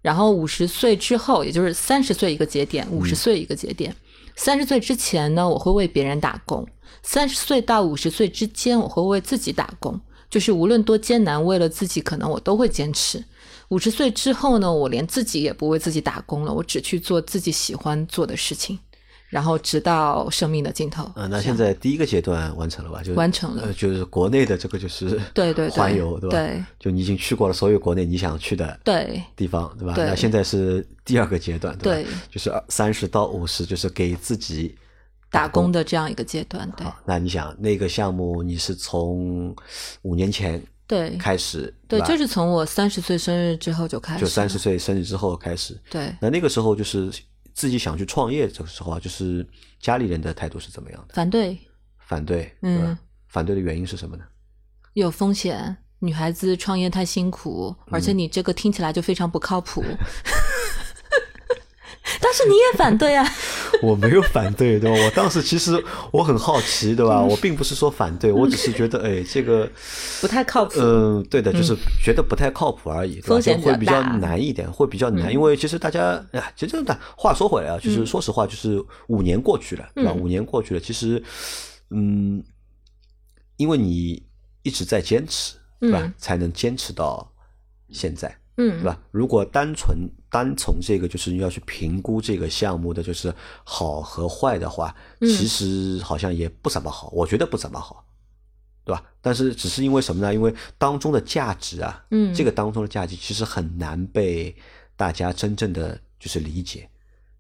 [0.03, 3.95] 然后五十岁之后，也就是三十岁一个节点，五十岁一个节点。
[4.37, 6.65] 三十岁之前呢，我会为别人打工；
[7.03, 10.01] 三十岁到五十岁之间，我会为自己打工。
[10.29, 13.25] 就是无论多艰难，为了自己，可能我都会坚持。
[13.69, 18.79] 五十岁之后呢，我连自己也不为自己打工了，我只去做自己喜欢做的事情。
[19.29, 21.11] 然后直到生命的尽头。
[21.17, 23.03] 嗯，那现在第一个阶段完成了吧？
[23.03, 26.37] 就完成了，就是国内的这个就是对对环游，对吧？
[26.37, 29.95] 对，就你已经去过了所有国内你想去的对地方，对吧？
[29.95, 32.11] 对那现在是第二个阶段，对吧？
[32.31, 34.77] 就是三十到五十，就是给自己
[35.31, 36.71] 打工的这样一个阶段。
[36.77, 39.55] 对，那你想那个项目，你是从
[40.03, 45.77] 五年前对开始，对，吧就是从我三十岁生日之后就开始，就三十岁生日之后开始。
[45.91, 47.11] 对，那那个时候就是
[47.57, 49.45] 自己想去创业，这个时候啊，就是
[49.81, 51.15] 家里人的态度是怎么样的？
[51.15, 51.59] 反对
[51.99, 52.97] 反对，嗯？
[53.27, 54.25] 反对的原因是什么呢？
[54.93, 59.83] 有风险，女孩子创业太辛苦，而且你这个听起来就非常不靠谱。
[62.21, 63.27] 但是你也反对啊？
[63.83, 64.97] 我没有反对，对吧？
[65.05, 65.83] 我当时其实
[66.13, 67.21] 我很好奇，对吧？
[67.21, 69.69] 我并不是说反对，我只是觉得， 哎，这个
[70.21, 70.81] 不太靠谱。
[70.81, 80.13] 嗯，对的，就是觉得不太靠谱而已，对吧风险就会比较难一点，会比较难，因为其实大家，哎，其实的话说回来啊，就是说实话，就是五年过去了，对吧？
[80.15, 81.23] 嗯五年过去了，其实，
[81.91, 82.43] 嗯，
[83.57, 84.23] 因为你
[84.63, 86.15] 一直在坚持，对吧嗯？
[86.19, 87.31] 才能坚持到
[87.91, 88.35] 现在。
[88.57, 88.99] 嗯，对吧？
[89.11, 89.99] 如果单纯
[90.31, 93.33] 单从这个就是要去评估这个项目的就是
[93.65, 98.05] 好和坏的话，嗯其实好像也不怎么好，我觉得不怎么好，
[98.85, 99.03] 对吧？
[99.21, 100.33] 但是只是因为什么呢？
[100.33, 104.55] 因为当中的价值啊，嗯这个当中的价值其实很难被
[104.97, 106.89] 大家真正的就是理解，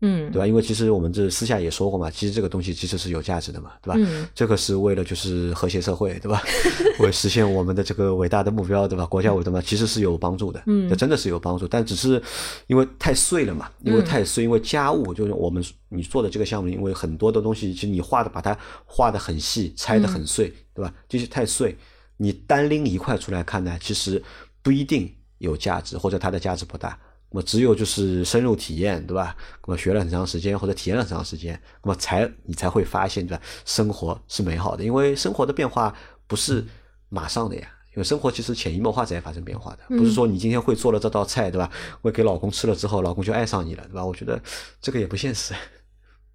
[0.00, 0.46] 嗯，对吧？
[0.46, 3.96] 因为其实我们这私下也说过嘛，其实这个东西其实是有价值的嘛，对吧？
[3.98, 6.42] 嗯这个是为了就是和谐社会，对吧？
[7.00, 9.06] 为实现我们的这个伟大的目标，对吧？
[9.06, 12.22] 国家伟大嘛，其实是有帮助的，嗯这真的是有帮助，但只是
[12.66, 20.92] 因为太碎了嘛，因为太碎，因为家务就是我们你做的这个项目，因为很多的东西，其实你画的把它画的很细，拆的很碎，对吧？
[21.08, 21.76] 就是太碎，
[22.18, 24.22] 你单拎一块出来看呢，其实
[24.62, 26.98] 不一定有价值，或者它的价值不大。
[27.36, 29.36] 那么只有就是深入体验，对吧？
[29.66, 33.42] 那么学了很长时间或者体验了很长时间，那么才你才会发现，对吧？
[33.66, 35.94] 生活是美好的，因为生活的变化
[36.26, 36.64] 不是
[37.10, 37.70] 马上的呀。
[37.90, 41.70] 因为生活其实潜移默化在发生变化的，不是说你今天会做了这道菜，对吧？
[42.00, 44.06] 会给老公吃了之后，老公就爱上你了，对吧？
[44.06, 44.40] 我觉得
[44.80, 45.52] 这个也不现实，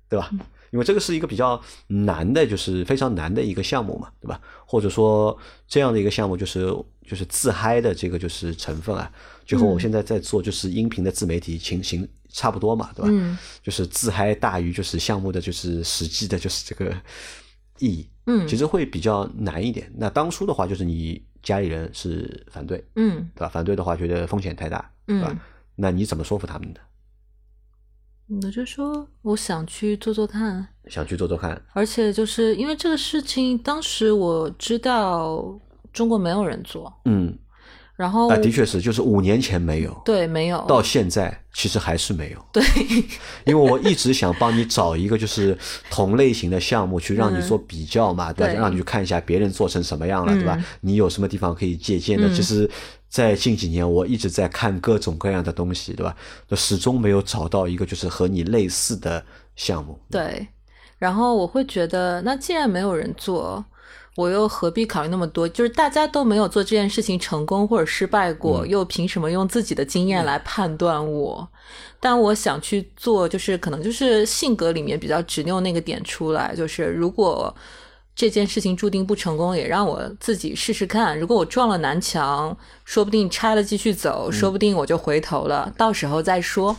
[0.07, 0.29] 对吧？
[0.71, 4.39] 因为这个是一个比较难的，就是非常难的一个项目嘛，对吧？
[4.65, 6.65] 或者说这样的一个项目，就是
[7.05, 9.11] 就是自嗨的这个就是成分啊，
[9.45, 13.09] 就和我现在在做就是音频的自媒体情形差不多嘛，对吧？
[13.11, 16.95] 嗯就是自嗨大于就是项目的就是实际的就是这个
[17.79, 19.91] 意义，嗯其实会比较难一点。
[19.97, 23.49] 那当初的话，就是你家里人是反对，嗯对吧？
[23.49, 25.31] 反对的话，觉得风险太大，嗯对吧？
[25.33, 25.39] 嗯，
[25.75, 26.79] 那你怎么说服他们的？
[28.43, 35.59] 我就说我想去做做看，想去做做看，而且就是因为这个事情，当时我知道
[35.91, 37.37] 中国没有人做，嗯，
[37.95, 42.45] 然后啊，的确是，就是五年前没有，对没有到现在其实还是没有。
[42.51, 42.63] 对
[43.45, 45.55] 因为我一直想帮你找一个就是
[45.89, 50.65] 同类型的项目，去让你做比较嘛，对让你去看一下别人做成什么样了，嗯对吧？
[50.81, 52.27] 你有什么地方可以借鉴的？
[52.27, 52.69] 嗯其实，
[53.07, 56.15] 在近几年，我一直在看各种各样的东西，对吧？
[56.47, 59.23] 就始终没有找到一个就是和你类似的
[59.55, 59.99] 项目。
[60.09, 60.47] 对，
[60.97, 63.63] 然后我会觉得，那既然没有人做，
[64.15, 65.47] 我又何必考虑那么多？
[65.47, 71.47] 就是大家都没有做这件事情成功或者失败过，又凭什么用自己的经验来判断我？
[71.99, 77.55] 但我想去做，就是可能就是性格里面比较执拗那个点出来，就是如果。
[78.13, 81.17] 这件事情注定不成功，也让我自己试试看。
[81.17, 86.75] 如果我撞了南墙，说不定拆了继续走，说不定我就回头了，到时候再说。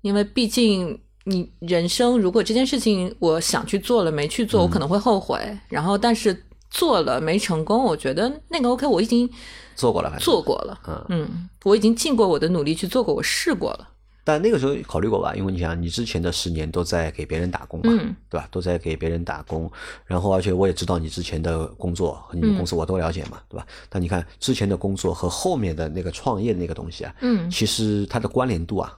[0.00, 5.38] 因为毕竟你人生，如果这件事情我想去做了没去做，我可能会后悔。
[5.68, 9.28] 然后，但是做了没成功，我觉得那个 OK，我已经
[9.76, 10.80] 做过了，做过了。
[10.88, 13.88] 嗯嗯，我已经尽过我的努力去做过，我试过了。
[14.24, 18.48] 但那个时候考虑过吧，因为你想，你之前的十年都在给别人打工嘛，嗯对吧？
[18.50, 19.70] 都在给别人打工，
[20.06, 23.66] 然后而且我也知道你之前的工作和你们公司我都了解嘛，对吧？
[23.88, 28.94] 但你看之前的工作和后面的那个创业的那个东西啊，嗯其实它的关联度啊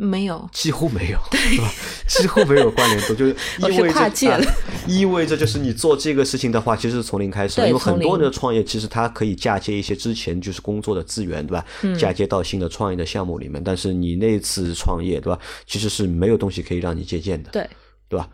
[0.00, 1.70] 没有，几乎没有，对吧？
[2.08, 4.54] 几乎没有关联度，就是意味着、跨界了啊
[4.86, 11.64] 意味着就是你做这个事情的话，其实是从零开始的，对因为很多人的创业其实它可以嫁接一些之前就是工作的资源，对吧？
[11.82, 15.38] 嗯嫁接到新的创业的项目里面，但是你那次创业，对吧？
[15.66, 17.68] 其实是没有东西可以让你借鉴的，对，
[18.08, 18.26] 对吧？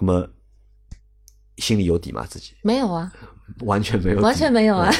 [0.00, 0.26] 那么
[1.58, 2.26] 心里有底吗？
[2.26, 3.12] 自己没有啊，
[3.60, 4.96] 完全没有，完全没有啊嗯。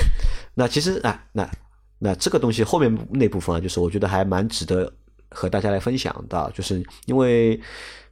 [0.54, 1.50] 那其实啊，那
[1.98, 4.92] 那这个东西后面那部分啊，就是我觉得还蛮值得
[5.34, 7.60] 和大家来分享的，就是因为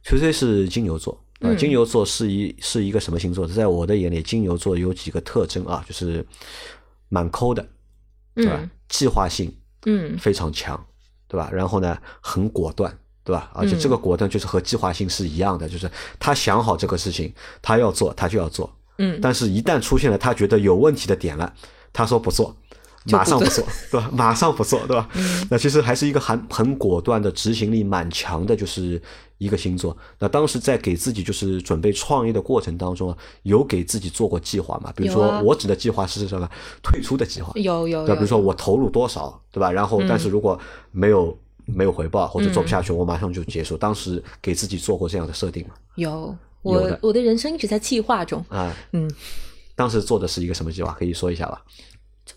[0.03, 1.13] 崔崔是金牛座。
[1.39, 3.47] 啊，嗯金牛座是一是一个什么星座？
[3.47, 6.23] 在我的眼里，金牛座有几个特征啊，就是
[7.09, 7.67] 蛮抠的，
[8.35, 8.59] 对吧？
[8.61, 9.51] 嗯计划性
[9.85, 10.79] 嗯非常强，
[11.27, 11.49] 对吧？
[11.51, 13.49] 然后呢，很果断，对吧？
[13.55, 18.71] 而且嗯这个果断就是和计划性是一样的，就是他想好这个事情，他要做，他就要做。
[18.97, 21.51] 嗯，但是，一旦出现了他觉得有问题的点了，
[21.91, 22.55] 他说不做
[23.05, 24.09] 马上不做，对吧？
[24.13, 25.09] 马上不做，对吧？
[25.49, 29.01] 那其实还是一个很很果断的执行力蛮强的，就是
[29.39, 29.95] 一个星座。
[30.19, 34.93] 那当时在给自己就是准备创业的过程当中啊，有给自己做过计划嘛？
[34.95, 36.47] 比如说我指的计划是什么？
[36.83, 37.51] 退出的计划。
[37.55, 39.71] 有有有，比如说我投入多少，对吧？
[39.71, 40.59] 然后，但是如果
[40.91, 41.35] 没有
[41.65, 43.75] 没有回报或者做不下去，我马上就结束。
[43.75, 45.73] 当时给自己做过这样的设定吗？
[45.95, 48.45] 有有我的我的人生一直在计划中。
[48.49, 49.09] 啊，嗯，
[49.75, 50.93] 当时做的是一个什么计划？
[50.93, 51.61] 可以说一下吧？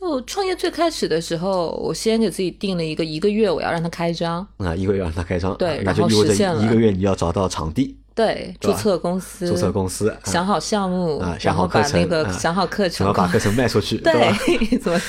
[0.01, 6.65] 就创业最开始的时候，我先给自己定了一个一个月我要让它开张，啊，一个月让它开张，对然后实现了。
[6.65, 10.17] 一个月你要找到场地，对，注册公司，注册公司，啊。
[10.25, 12.09] 想好项目，啊想好课程
[12.39, 14.13] 想好课程，然后把课程卖出去， 对
[14.79, 15.01] 怎么？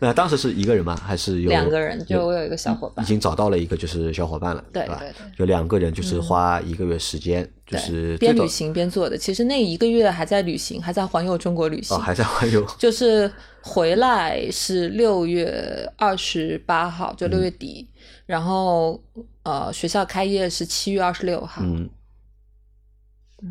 [0.00, 0.96] 那当时是一个人吗？
[0.96, 2.04] 还是有两个人？
[2.04, 3.04] 就我有一个小伙伴。
[3.04, 5.08] 已，经找到了一个就是小伙伴了，对对对？
[5.20, 9.16] 嗯就两个人就是花一个月时间，就是边旅行边做的。
[9.16, 11.96] 其实那一个月还在旅行，还在环游中国旅行。
[11.96, 13.30] 哦，，还在环游， 就是
[13.62, 17.88] 回来是六月二十八号，就六月底，
[18.26, 19.00] 然后
[19.44, 21.88] 呃学校开业是七月二十六号，嗯，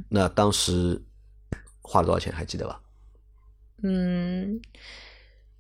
[0.10, 1.02] 那当时
[1.82, 2.82] 花了多少钱还记得吧？
[3.84, 4.60] 嗯，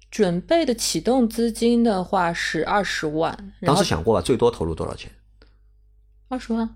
[0.09, 5.11] 准备的启动资金的话是二十万，当时想过吧，最多投入多少钱？
[6.29, 6.67] 二十万，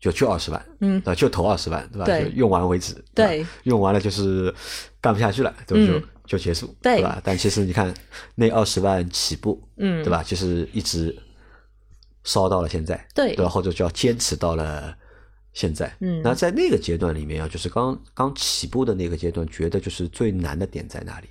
[0.00, 2.04] 就就二十万，嗯啊，就投二十万，对吧？
[2.04, 4.54] 对就用完为止，对，用完了就是
[5.00, 5.54] 干不下去了？
[5.66, 7.20] 就嗯就结束，对吧？
[7.24, 7.92] 但其实你看，
[8.34, 10.10] 那二十万起步，嗯，对？
[10.10, 10.22] 吧？
[10.22, 11.16] 就是一直
[12.24, 13.48] 烧到了现在，对对吧？
[13.50, 14.96] 或者叫坚持到了
[15.52, 15.94] 现在。
[16.00, 21.28] 嗯那在那个阶段里面啊，就是刚刚起步的那个阶段，觉得就是最难的点在哪里？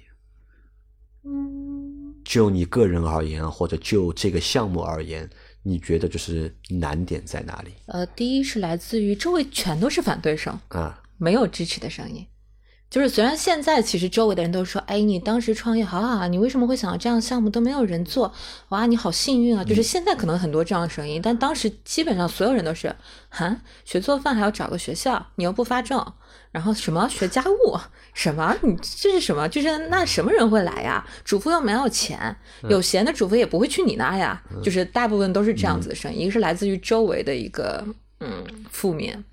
[1.24, 5.30] 嗯，就你个人而言，或者就这个项目而言，
[5.62, 11.02] 你觉得就是难点在哪里呃，第一是来自于周围全都是反对声，啊？
[11.18, 12.26] 没有支持的声音。
[12.92, 18.34] 就是虽然现在其实周围的人都说，哎，你当时创业好好啊，你为什么会想到这样的项目都没有人做？
[18.68, 19.64] 哇，你好幸运啊！
[19.64, 22.94] 就是现在可能很多这样的声音，但当时基本上所有人都是，
[23.30, 26.06] 哈，学做饭还要找个学校，你又不发证，
[26.52, 27.80] 然后什么学家务，
[28.14, 29.48] 什么你这是什么？
[29.48, 31.08] 就是那什么人会来呀？
[31.24, 32.36] 主妇又没有钱，
[32.68, 34.44] 有闲的主妇也不会去你那呀。
[34.62, 37.86] 就是大部分都是这样子的声音，一个是来自于周围的一个
[38.20, 39.24] 嗯负面。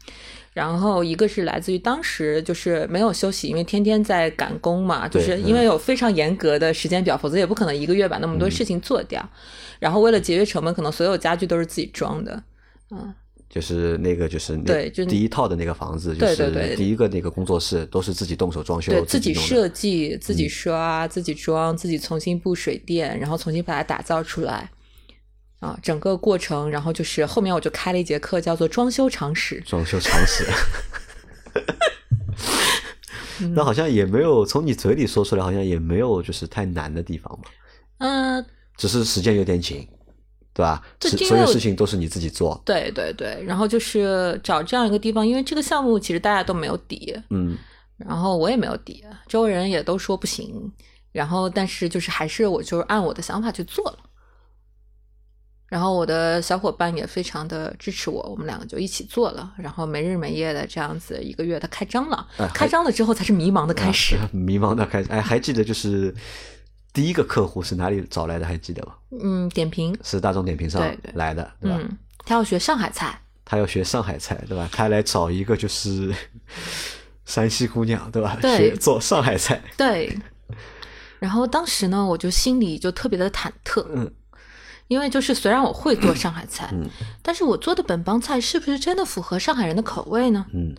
[0.58, 9.24] 然后一个是来自于当时就是没有休息，因为天天在赶工嘛，就是因为有非常严格的时间表，否则也不可能一个月把那么多事情做掉。
[9.78, 12.42] 然后为了节约成本，可能所有家具都是自己装的。
[12.90, 13.14] 嗯
[13.48, 24.70] 就是那个，就是那对就第一套的那个房子，就是对对对第一个那个工作室，都是自己动手装修，对自己设计、自己刷、自己装、自己重新布水电，然后重新把它打造出来。
[25.60, 29.60] 啊，整个过程，然后就是后面我就开了一节课，叫做装修常识。
[29.62, 30.46] 装修常识。
[33.54, 37.44] 那好像也没有从你嘴里说出来，好像也没有就是太难的地方嘛，
[37.98, 38.44] 嗯、
[38.76, 39.88] 只是时间有点紧，
[40.52, 40.82] 对吧？
[41.00, 47.56] 所有事情都是你自己做，对对对，然后就是找这样一个地方，因为这个项目其实大家都没有底，嗯，
[47.96, 50.52] 然后我也没有底，周围人也都说不行，
[51.12, 53.98] 然后但是就是还是我就是按我的想法去做了，
[55.68, 65.10] 然后我的小伙伴也非常的支持我，我们两个就一起做了，然后没日没夜的这样子一个月，他开张了，哎开张了之后才是迷茫的开始，啊 迷茫的开始。
[65.10, 66.14] 哎，还记得就是
[66.92, 68.46] 第一个客户是哪里找来的？
[68.46, 68.94] 还记得吗？
[69.22, 71.78] 嗯，点评，是大众点评上对对来的，对吧？
[71.80, 74.68] 嗯，他要学上海菜，他要学上海菜，对吧？
[74.72, 76.14] 他来找一个就是
[77.26, 78.38] 山西姑娘，对吧？
[78.40, 80.18] 对学做上海菜，对，
[81.18, 84.10] 然后当时呢，我就心里就特别的忐忑，嗯，
[84.88, 86.88] 因为就是虽然我会做上海菜，嗯
[87.22, 90.44] 但是我做的本帮菜是不是真的符合上海人的口味呢？
[90.52, 90.74] 嗯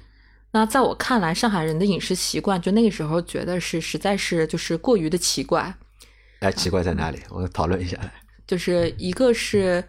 [0.52, 5.76] 那在我看来，上海人的饮食习惯，就那个时候觉得是实在是就是过于的奇怪，
[6.40, 7.20] 哎，奇怪在哪里？
[7.30, 7.98] 我讨论一下。
[8.48, 9.84] 就是一个是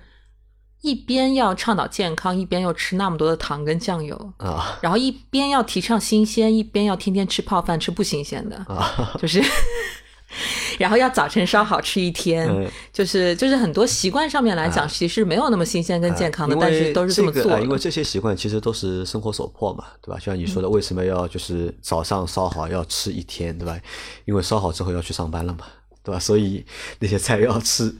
[0.83, 9.43] 一边要倡导健康，一边又吃那么多的糖跟酱油，啊然后一边要提倡新鲜，一边要天天吃泡饭，吃不新鲜的，啊，就是，
[10.78, 17.49] 然后要早晨烧好吃一天，嗯就是就是很多习惯上面来讲，其实没有那么新鲜跟健康的，但是都是这么做的。
[17.51, 20.18] 个啊因为这些习惯其实都是生活所迫嘛，对吧？
[20.18, 23.78] 就像你说的，为什么要就是早上烧好要吃一天，对吧？
[24.24, 25.66] 因为烧好之后要去上班了嘛，
[26.03, 26.18] 对吧？
[26.18, 26.64] 所以
[27.01, 27.95] 那些菜要吃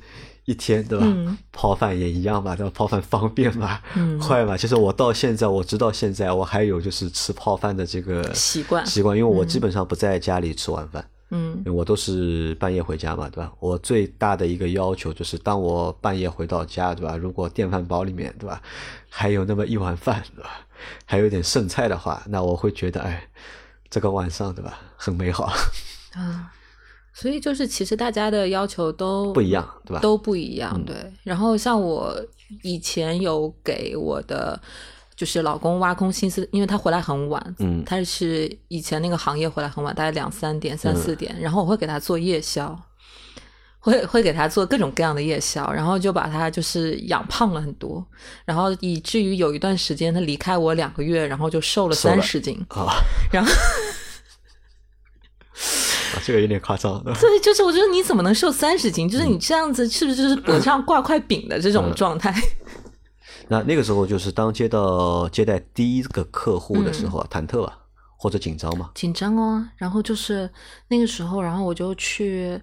[0.45, 1.05] 一天，对吧？
[1.07, 2.73] 嗯泡饭也一样嘛，对吧？
[2.75, 3.81] 泡饭方便嘛，
[4.21, 4.57] 快嘛。
[4.57, 11.03] 其实我到现在，我直到现在，我还有就是吃泡饭的这个习惯习惯，因为我基本上不在家里吃晚饭。
[11.03, 13.53] 嗯因为我都是半夜回家嘛，对吧？
[13.61, 17.17] 我最大的一个要求就是，当我半夜回到家，对吧？
[17.17, 18.61] 如果电饭煲里面，对吧，
[19.09, 20.67] 还有那么一碗饭，对吧？
[21.05, 23.29] 还有点剩菜的话，那我会觉得，哎，
[23.89, 25.45] 这个晚上，对吧，很美好，
[26.15, 26.53] 啊，
[27.13, 30.01] 所以就是其实大家的要求都不一样，对吧？
[30.01, 31.13] 都不一样，嗯对。
[31.23, 32.17] 然后像我
[32.63, 34.61] 以前有给我的
[35.21, 42.75] 就是老公挖空心思，因为他回来很晚，嗯他是以前那个行业回来很晚，大概两三点、三嗯四点，然后我会给他做夜宵。
[43.83, 48.07] 会会给他做各种各样的夜宵，然后就把他就是养胖了很多，
[48.45, 52.93] 然后以至于有一段时间他离开我两个月，然后就瘦了三十斤，啊，
[53.33, 53.51] 然后
[56.13, 59.09] 啊这个有点夸张，对吧对，就是我觉得你怎么能瘦三十斤？
[59.09, 62.35] 就是你这样子是不是就是脖子上挂块饼的这种状态？
[63.51, 67.77] 那那个时候就是当接到接待第一个客户的时候啊，忐忑啊，
[68.17, 70.49] 或者紧张嘛，紧张哦，然后就是
[70.87, 72.61] 那个时候，然后我就去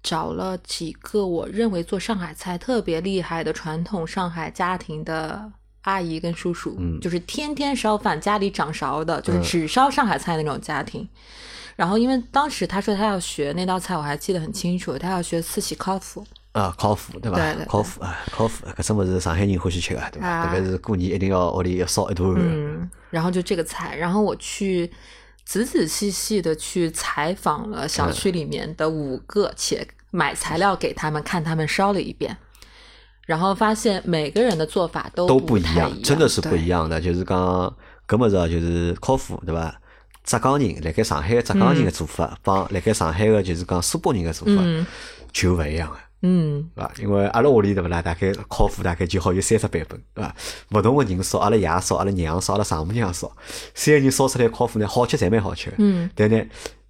[0.00, 5.50] 找了几个我认为做上海菜特别厉害的传统上海家庭的
[5.82, 11.08] 阿姨跟叔叔，嗯就是天天烧饭，家里掌勺的，就是嗯只烧上海菜那种家庭。
[11.74, 16.24] 然后因为当时他说他要学那道菜，我还记得很清楚，他要学四喜烤麸。
[16.52, 17.64] 啊，烤麸对吧对对？
[17.66, 20.28] 烤麸啊，烤麸，搿种物事上海人欢喜吃个，对吧？
[20.28, 22.34] 啊特别是过年一定要屋里要烧一顿。
[22.36, 24.90] 嗯，然后就这个菜，然后我去
[25.44, 32.36] 仔仔细细的去采访了小区里面的五个，且买材料给他们看，他们烧了一遍，
[33.26, 36.80] 然后发现每个人的做法都都不一样，真的是不一样。
[36.80, 37.00] 样的。
[37.00, 37.76] 就是讲
[38.08, 39.80] 搿么子啊，就是烤麸对伐？
[40.24, 44.86] 浙江人辣盖上海个浙江人的做法，帮辣盖上海个就是讲苏北人的做法嗯
[45.32, 45.96] 就勿一样个。
[46.22, 46.92] 嗯对伐？
[47.00, 50.34] 因为阿拉屋里对勿啦，大概烤麸大概就好有三十版本，对伐？
[50.72, 53.30] 勿同个人烧，阿拉爷烧，阿拉娘烧，阿拉丈母娘烧，
[53.74, 56.36] 三个人烧出来烤麸呢，好吃侪蛮好吃个，嗯但呢，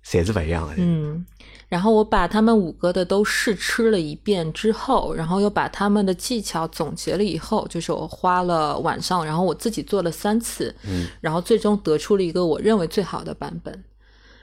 [0.05, 0.75] 侪是勿一样的。
[0.79, 1.27] 嗯。
[1.69, 13.85] 然后我把他们五个的都试吃了一遍之后，然后又把他们的技巧总结了以后，就是我花了晚上，然后我自己做了三次，嗯，然后最终得出了一个我认为最好的版本，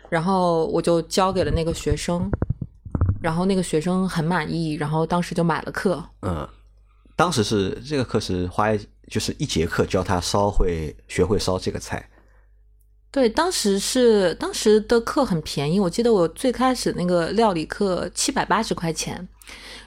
[0.07, 2.29] 然后我就交给了那个学生，
[3.25, 6.47] 然后那个学生很满意，然后当时就买了课，嗯，
[7.15, 8.67] 当时是这个课是花
[9.09, 12.07] 就是一节课教他烧会学会烧这个菜，
[13.09, 19.27] 对，当时是当时的课很便宜，我记得我最开始那个料理课七百八十块钱，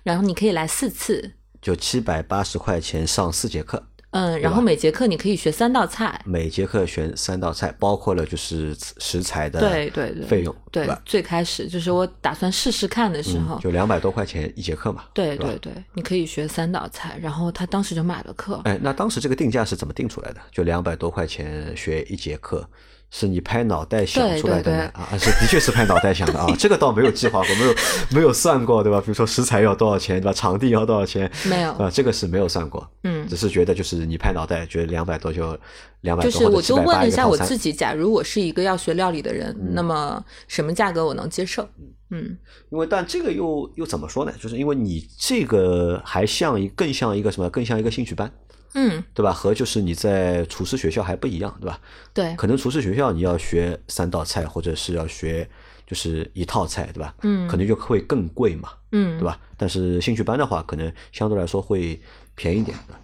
[0.02, 15.04] 然后你可以来四次，就七百八十块钱上四节课，嗯，然后每节课你可以学三道菜，每节课选三道菜，包括了就是食材的对对对，费用，对吧？，最开始就是我打算试试看的时候，嗯，就两百多块钱一节课嘛。
[15.12, 20.40] 对对对，你可以学三道菜，然后他当时就买了课，哎，那当时这个定价是怎么定出来的？
[20.50, 22.66] 就两百多块钱学一节课，
[23.10, 24.90] 是你拍脑袋想出来的对呢？
[24.92, 27.74] 啊，是的确是拍脑袋想的啊， 这个倒没有计划过，没有
[28.10, 29.00] 没有算过，对吧？
[29.00, 30.32] 比如说食材要多少钱，对吧？
[30.32, 31.30] 场地要多少钱？
[31.48, 35.58] 没有啊，这个是没有算过，嗯只是觉得就是你拍脑袋觉得两百多就
[36.02, 37.36] 两百多，就是我就问了一下我。
[37.38, 41.66] 自己，假如我是一个要学料理的人，那么什么价格我能接受？
[42.10, 42.36] 嗯
[42.70, 44.32] 因为但这个又又怎么说呢？
[44.40, 47.48] 就是因为你这个还像一更像一个什么？
[47.48, 48.30] 更像一个兴趣班，
[48.74, 49.32] 嗯，对吧？
[49.32, 51.78] 和就是你在厨师学校还不一样，对吧？
[52.12, 55.48] 对，可能厨师学校你要学三道菜，或者是要学
[55.86, 57.14] 就是一套菜，对吧？
[57.22, 59.38] 嗯可能就会更贵嘛，嗯对吧？
[59.56, 62.00] 但是兴趣班的话，可能相对来说会
[62.34, 62.94] 便宜一点的。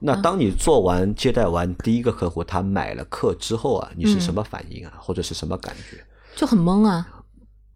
[0.00, 6.04] 那嗯当你做完接待完第一个客户，他买了课之后啊，你是嗯什么反应啊，或者是什么感觉？
[6.34, 7.06] 就很懵啊。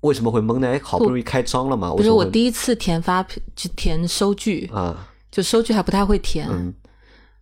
[0.00, 0.68] 为什么会懵呢？
[0.68, 6.72] 哎好不容易开张了嘛，不是我第一次填发票，就填收据，啊，就收据还不太会填，嗯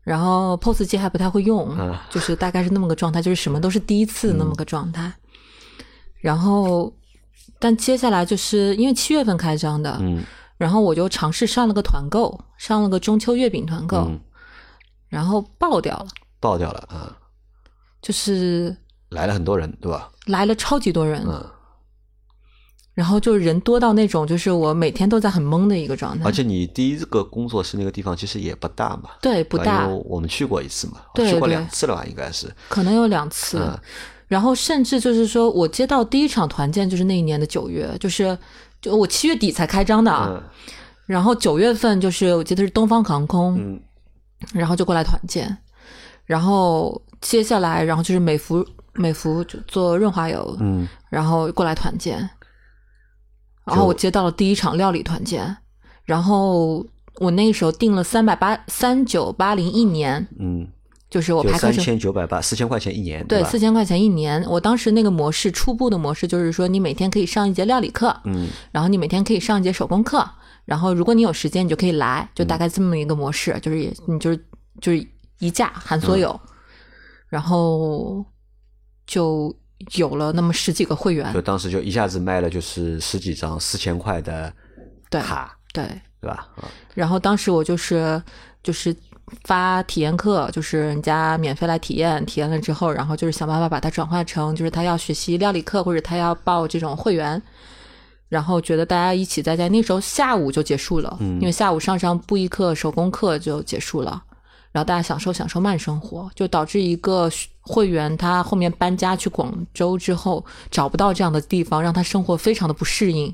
[0.05, 5.13] 然后 POS 机还不太会用，啊就是大概是那么个状态，就是什么都是第一次那么个状态。
[6.21, 6.93] 然后，
[7.59, 10.23] 但接下来就是因为七月份开张的，嗯
[10.57, 14.21] 然后我就尝试上了个团购，上了个中秋月饼团购，嗯，
[15.09, 16.07] 然后爆掉了，
[16.39, 17.17] 爆掉了啊，
[18.01, 18.75] 就是
[19.09, 20.11] 来了很多人，对吧？
[20.27, 21.45] 来了超级多人，嗯
[22.95, 26.25] 然后就是人多到那种，就是我每天都在很懵的一个状态。
[26.25, 29.89] 而且你第一个工作室那个地方其实也不大嘛，对，不大。
[29.89, 32.49] 我们去过一次嘛，对去过两次了吧，应该是。
[32.69, 33.61] 可能有两次。
[34.29, 38.37] 然后甚至就是说我接到第一场团建就是那一年的九月，就是
[38.81, 40.43] 就我七月底才开张的啊。
[41.07, 43.81] 然后九月份就是我记得是东方航空，
[44.53, 45.55] 然后就过来团建。
[46.25, 48.65] 然后接下来，然后就是美孚，
[48.95, 52.29] 美孚就做润滑油，嗯，然后过来团建。
[53.65, 55.57] 然后我接到了第一场料理团建，
[56.05, 56.85] 然后
[57.17, 60.69] 我那个时候订了三百八三九八零一年，嗯，
[61.09, 64.45] 就是我排三千九百八四千块钱一年，对，四千块钱一年。
[64.49, 70.29] 我当时那个模式初步的模式就是说，你每天可以上一节料理课，嗯，然后你每天可以上一节手工课，
[70.67, 74.45] 然后如果你有时间，你就可以来，就大概这么一个模式，就是你就是
[74.81, 75.09] 就是
[75.39, 76.39] 一价含所有，
[77.29, 78.25] 然后
[79.07, 79.57] 就。
[79.93, 84.53] 有了那么十几个会员，就当时就一下子卖了就是十几张四千块的
[85.11, 85.85] 卡，对
[86.21, 86.49] 对吧？
[86.95, 88.21] 然后当时我就是
[88.63, 88.95] 就是
[89.45, 97.41] 发体验课，就是人家免费来体验，体验了之后，然后就是想办法把它转化成就是他要学习料理课或者他要报这种会员，
[98.29, 104.23] 然后觉得大家一起在在那时候下午就结束了，因为下午上上布艺课、手工课就结束了。
[104.75, 113.33] 然后大家享受享受慢生活，就导致一个会员他后面搬家去广州之后找不到这样的地方，让他生活非常的不适应。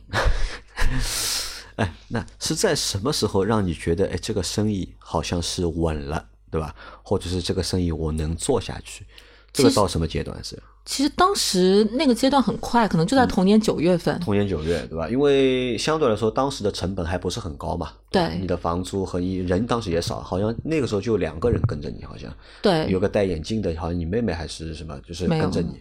[1.76, 6.74] 哎，那是在什么时候让你觉得哎这个生意好像是稳了，对吧？
[7.02, 9.06] 或者是这个生意我能做下去？
[9.50, 10.62] 这个到什么阶段是？
[10.84, 14.18] 其实当时那个阶段很快，可能就在同年九月份。
[14.20, 15.08] 同年九月，对吧？
[15.08, 17.92] 因为相对来说，当时的成本还不是很高嘛。
[18.10, 18.36] 对。
[18.40, 22.32] 你的房租和你人当时也少，好像那个时候就两个人跟着你，好像。
[22.60, 22.86] 对。
[22.88, 25.80] 有个戴眼镜的，好像你妹妹还是什么，就是跟着你。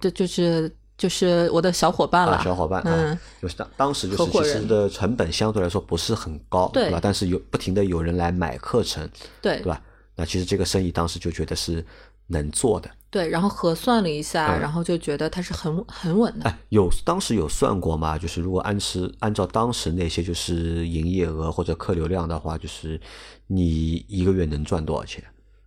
[0.00, 2.40] 这就是就是我的小伙伴了。
[2.42, 7.00] 小伙伴啊，就是当当时就是其实的成本相对来说不是很高，对吧？
[7.02, 9.06] 但是有不停的有人来买课程，
[9.42, 9.82] 对，对吧？
[10.14, 11.84] 那其实这个生意当时就觉得是
[12.28, 12.88] 能做的。
[13.14, 16.50] 对，然后核算了一下，然后就觉得它是很很稳的。
[16.50, 18.18] 哎，有当时有算过吗？
[18.18, 23.00] 就是如果按时按照当时那些就是营业额或者客流量的话，就是
[23.46, 25.22] 你一个月能赚多少钱？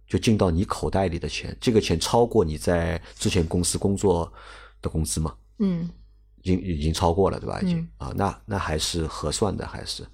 [0.06, 4.30] 就进到你口袋里的钱，这个钱超过你在之前公司工作
[4.82, 5.34] 的工资吗？
[5.60, 5.90] 嗯，
[6.42, 7.62] 已经已经超过了，对吧？
[7.62, 10.06] 已经啊，那那还是核算的，还是？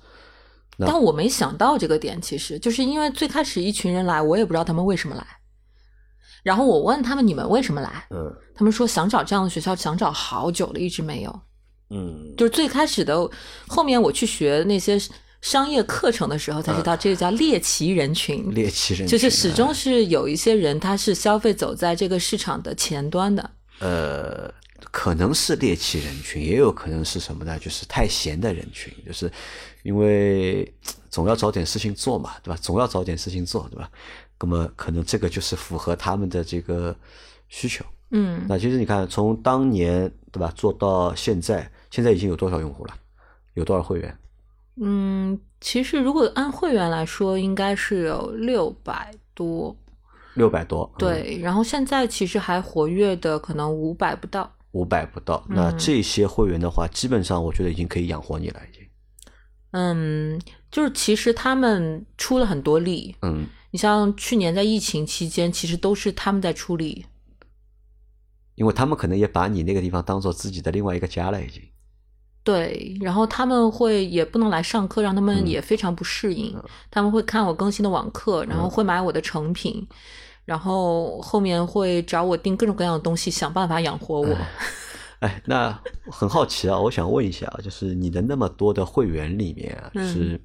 [0.77, 5.25] 但我没想到这个点，其实就是因为最开始一群人来，我也不知道他们为什么来。
[6.43, 11.41] 然后我问他们：“你们为什么来？”嗯，他们说想找这样的学校，想找好久了，一直没有。
[11.89, 13.29] 嗯，就是最开始的，
[13.67, 14.99] 后面我去学那些
[15.41, 18.53] 商业课程的时候，才知道这个叫猎奇人群。
[18.53, 23.49] 猎奇人群，就是始终是有一些人，他是消费走在这个市场的前端的。
[23.79, 24.51] 呃，
[24.91, 27.59] 可能是猎奇人群，也有可能是什么呢？
[27.59, 29.31] 就是太闲的人群，就是
[29.83, 30.73] 因为
[31.11, 32.57] 总要找点事情做嘛，对吧？
[32.59, 33.87] 总要找点事情做，对吧？
[34.43, 36.93] 那么可能这个就是符合他们的这个
[37.47, 37.85] 需求。
[38.11, 42.93] 嗯，那其实你看，从当年对吧做到现在，现在已经有多少用户了？
[43.53, 44.17] 有多少会员？
[44.81, 49.73] 嗯，其实如果按会员来说，应该是有六百多。
[50.33, 50.93] 六百多。
[50.97, 54.51] 对，然后现在其实还活跃的可能五百不到。
[54.73, 58.85] 五百不到，那这些会员的话，基本上我觉得已经可以养活你了，已经。
[59.71, 60.39] 嗯，
[60.69, 63.15] 就是其实他们出了很多力。
[63.21, 63.45] 嗯。
[63.73, 67.07] 你像去年在疫情期间，其实都是他们在处理，
[68.53, 71.59] 因为他们可能也把你那个地方当做自己的另外一个家了，已经。
[72.43, 76.55] 对，然后他们会也不能来上课，让他们也非常不适应。
[76.91, 79.87] 他们会看我更新的网课，然后会买我的成品，
[80.45, 84.37] 然后后面会找我订各种各样的东西，想办法养活我。
[85.21, 85.81] 哎，那
[86.11, 90.39] 很好奇啊，我想问一下，就是你的那么多的会员里面啊，是。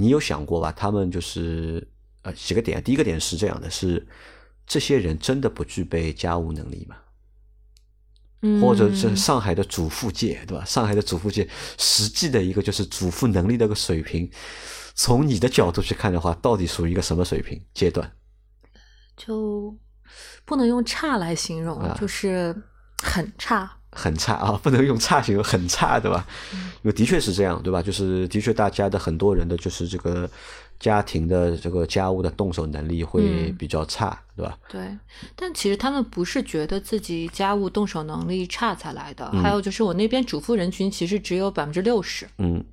[0.00, 0.72] 你有想过吧？
[0.72, 1.86] 他们就是
[2.22, 4.08] 呃几个点，第一个点是这样的：是
[4.66, 6.96] 这些人真的不具备家务能力吗？
[8.40, 10.64] 嗯，或者是上海的主妇界，对吧？
[10.64, 11.46] 上海的主妇界
[11.76, 14.30] 实际的一个就是主妇能力的一个水平，
[14.94, 18.10] 从你的角度去看的话，到底属于一个什么水平阶段？
[19.18, 19.76] 就
[20.46, 22.56] 不能用差来形容，就是
[23.02, 23.79] 很差。
[23.92, 26.26] 很差啊， 不能用差形容，很差，对吧？
[26.52, 27.82] 因为的确是这样，对吧？
[27.82, 30.28] 就是的确，大家的很多人的就是这个
[30.78, 34.56] 家庭的这个家务的动手能力会比较差，对吧？
[34.68, 34.80] 对，
[35.36, 39.30] 但其实他们不是觉得自己家务动手能力差才来的。
[39.42, 42.64] 还有就是我那边主妇人群其实只有百分之六十，嗯，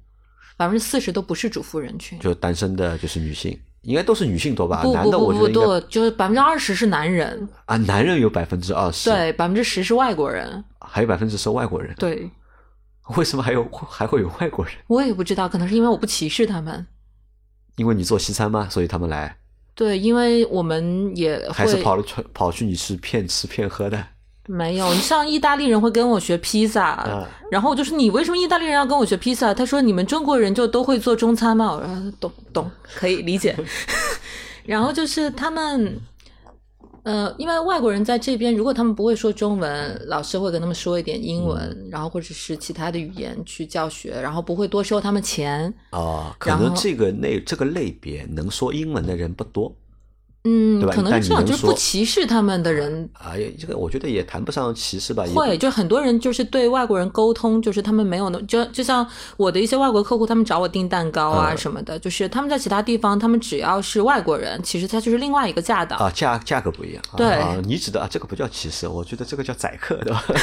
[0.55, 3.59] 百分之四十都不是主妇人群，就单身的，就是女性。
[3.87, 4.83] 应该都是女性多吧？
[4.83, 12.29] 不不不不多，就是百分之二十是男人啊，男人有百分之二十，对，百分之十是外国人，还有百分之十外国人，对，
[13.15, 14.73] 为什么还有还会有外国人？
[14.87, 16.85] 我也不知道，可能是因为我不歧视他们。
[17.77, 19.37] 因为你做西餐嘛，所以他们来。
[19.73, 24.03] 对，因为我们也还是跑了去跑去你是骗吃骗喝的。
[24.47, 29.53] 没有，你像意大利人会跟我学披萨，然后我就说你为什么意大利人要跟我学披萨？
[29.53, 31.73] 他说你们中国人就都会做中餐吗？
[31.73, 33.55] 我说懂懂，可以理解。
[34.65, 35.99] 然后就是他们。
[37.03, 45.73] 呃，因为外国人在这边，如果他们不会说中文，老师会跟他们说一点英文，然后或者是其他的语言去教学，然后不会多收他们钱。
[45.91, 49.73] 啊，可能这个类这个类别能说英文的人不多。
[50.49, 53.09] 嗯，可能是这样，就是不歧视他们的人。
[53.11, 55.25] 啊，这个我觉得也谈不上歧视吧。
[55.35, 59.05] 会，就很多人就是对外国人沟通，就是他们没有那，就就像
[59.35, 67.03] 我的一些外国客户，他们找我订蛋糕啊什么的，就是他们在其他地方，他们只要是外国人，其实他就是另外一个价的啊，价价格不一样。
[67.17, 70.23] 对，你指的啊，这个不叫歧视，我觉得这个叫宰客，对吧？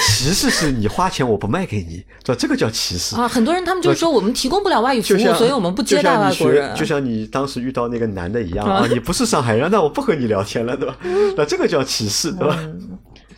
[0.00, 3.28] 歧视是你花钱我不卖给你，这这个叫歧视啊！
[3.28, 6.74] 很多人他们就说我们提供不了外语服务，所以我们不接待外国人。
[6.76, 10.96] 就像你当时遇到那个男的一样 啊，你不是上海人，那我不和你聊天了，对吧？
[11.36, 12.58] 那这个叫歧视，对吧？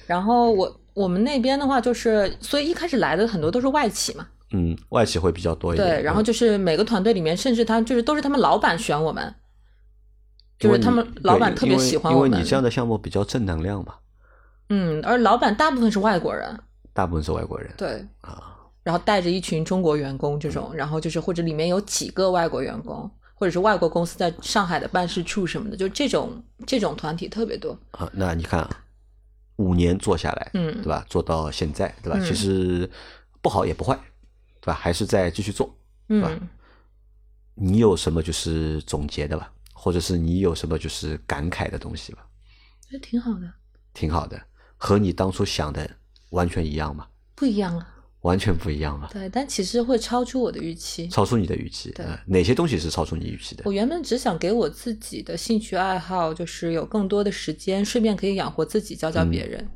[0.06, 5.88] 然后我我们那边的话，就是所以一开始来的很多都是外企嘛，嗯，外企会比较多一点。
[5.88, 9.34] 对，然后就是每个团队里面，甚至他就是都是他们老板选我们，
[10.58, 12.30] 就是他们老板特别喜欢我们。
[12.30, 13.94] 因为你这样的项目比较正能量嘛。
[14.74, 16.58] 嗯，而老板大部分是外国人。
[16.94, 28.10] 大部分是外国人，对啊，然后带着一群中国员工这种，然后就是或者里面有几个外国员工，或者是外国公司在上海的办事处什么的，就这种这种团体特别多啊。
[28.14, 28.68] 那你看，
[29.56, 31.04] 五年做下来，嗯，对吧？
[31.08, 32.18] 做到现在，对吧？
[32.20, 32.88] 其实
[33.40, 33.94] 不好也不坏，
[34.60, 34.74] 对吧？
[34.74, 35.74] 还是在继续做，
[36.08, 36.30] 对吧？
[37.54, 39.52] 你有什么就是总结的吧？
[39.72, 42.26] 或者是你有什么就是感慨的东西吧？
[42.88, 43.50] 觉得挺好的，
[43.94, 44.38] 挺好的，
[44.82, 45.88] 和你当初想的。
[46.30, 47.06] 完全一样吗？
[47.34, 47.86] 不一样啊，
[48.22, 49.08] 完全不一样啊？
[49.12, 51.90] 对，但其实会超出我的预期，超出你的预期。
[51.92, 53.62] 对，哪些东西是超出你预期的？
[53.66, 59.68] 我原本只想给我自己的兴趣爱好，就是有更多的时间，顺便可以养活自己，教教别人。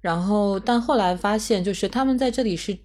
[0.00, 2.78] 然后，但后来发现，就是他们在这里是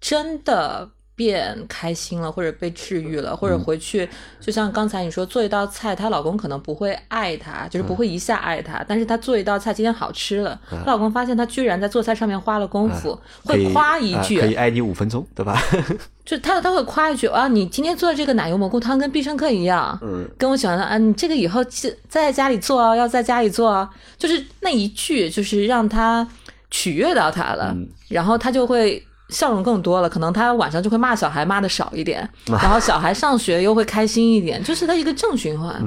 [0.00, 0.90] 真的。
[1.20, 4.08] 变开心了，或者被治愈了，或者回去，
[4.40, 15.62] 就像刚才你说，做一道菜，她老公可能不会爱她，就是不会一下爱她，但是她做一道菜今天好吃了，她老公发现她居然在做菜上面花了功夫，会夸一句，可以爱你五分钟，对吧？
[16.24, 23.86] 就他他会夸一句啊，你今天做的这个奶油蘑菇汤跟必胜客一样，嗯，跟我喜欢的啊，你这个以后在在家里做哦，要在家里做哦，
[24.16, 26.26] 就是那一句，就是让他
[26.70, 27.76] 取悦到他了，
[28.08, 29.04] 然后他就会。
[29.30, 35.80] 笑容更多了，可能他晚上就会骂小孩骂的少一点， 然后小孩上学又会开心一点，就是他一个正循环。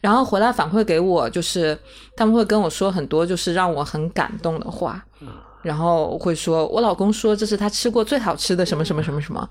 [0.00, 1.78] 然后回来反馈给我，就是
[2.16, 5.04] 他们会跟我说很多就是让我很感动的话，
[5.62, 9.48] 然后会说我老公说这是他吃过最好吃的什么什么什么什么，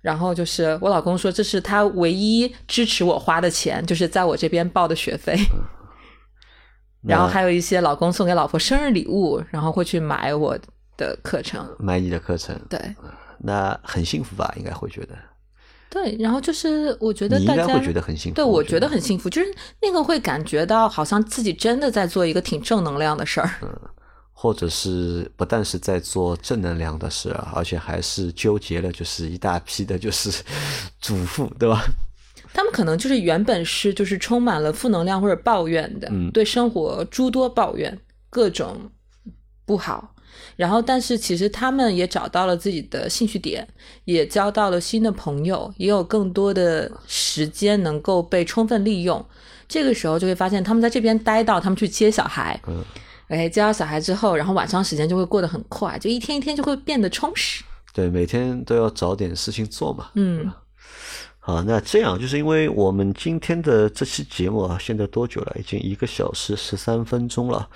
[0.00, 5.36] 然后就是我老公说这是他唯一支持我花的钱，就是在我这边报的学费。
[7.06, 10.58] 然后还有一些老公送给老婆生日礼物，然后会去买我。
[10.98, 12.78] 的课程，满意的课程，对，
[13.38, 14.52] 那很幸福吧？
[14.58, 15.16] 应该会觉得，
[15.88, 16.14] 对。
[16.18, 19.48] 然后就是我觉得大家会觉得很幸福，对我觉得很幸福，就是
[19.80, 23.68] 那个会感觉到好像自己真的在做一个挺正能量的事儿，嗯，
[24.32, 30.42] 或者是不但是在做正能量的事儿，而且还是纠结了，就是一大批的，就是
[31.00, 31.80] 主妇，对吧？
[32.52, 37.96] 他们可能就是原本是就是充满了负能量或者抱怨的，对生活诸多抱怨，
[38.30, 38.90] 各种
[39.64, 40.12] 不好。
[40.56, 43.66] 然后，但是其实他们也找到了自己的兴趣点，
[44.04, 49.24] 也交到了新的朋友，也有更多的时间能够被充分利用。
[49.68, 52.84] 这个时候就会发现，他们在这边待到他们去接小孩，嗯，
[53.28, 57.62] 哎，接到小孩之后，然后晚上时间就会过得很快，就一天一天就会变得充实。
[57.92, 60.10] 对，每天都要找点事情做嘛。
[60.14, 60.50] 嗯。
[61.48, 65.56] 啊，那这样就是因为我们今天的这期节目啊，现在多久了？
[65.58, 67.66] 已经一个小时十三分钟了。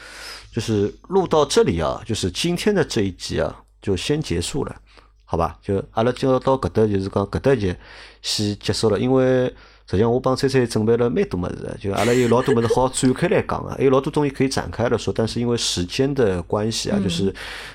[0.53, 4.77] 就是录到这里啊，就是今天的这一集啊，就先结束了，
[5.25, 5.59] 好吧？
[5.63, 7.75] 就阿拉就到搿搭，就是讲搿搭集
[8.21, 9.01] 先结束了。
[9.01, 9.51] 因为
[9.87, 15.13] 实际上我帮翠翠准备了蛮多么子，就阿拉有老多么子好展开来讲啊，还有老多东西可以展开了说。
[15.15, 17.35] 但是因为时间的关系啊，就是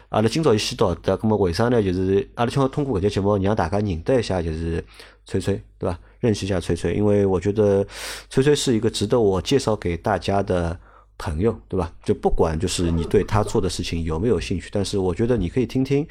[0.10, 1.82] 阿拉今朝一先到的，那么为啥呢？
[1.82, 4.84] 就是阿拉想要通过搿节节目让大家认得一下，就是
[5.26, 6.00] 翠翠，对吧？
[6.20, 7.86] 认识一下崔崔，因为我觉得
[8.30, 10.80] 崔崔是一个值得我介绍给大家的。
[11.20, 11.92] 朋友，对吧？
[12.04, 16.08] 就不管就是你对他做的事情有没有兴趣，但是我觉得你可以听听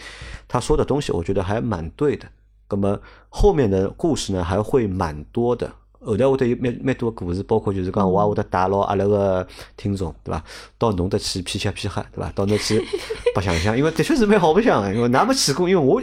[0.48, 2.27] 他说的东西，我觉得还蛮对的。
[2.68, 5.73] 那么后面的故事呢，还会蛮多的。
[6.07, 9.47] 后头会得有蛮蛮多个故事，包括就是讲我也会得带牢阿拉个
[9.77, 10.43] 听众，对伐？
[10.78, 12.31] 到侬搭去皮吃皮喝，对伐？
[12.35, 12.81] 到侬去
[13.35, 16.01] 白相相，因为的确是蛮好白相个，因为㑚没去过，因为我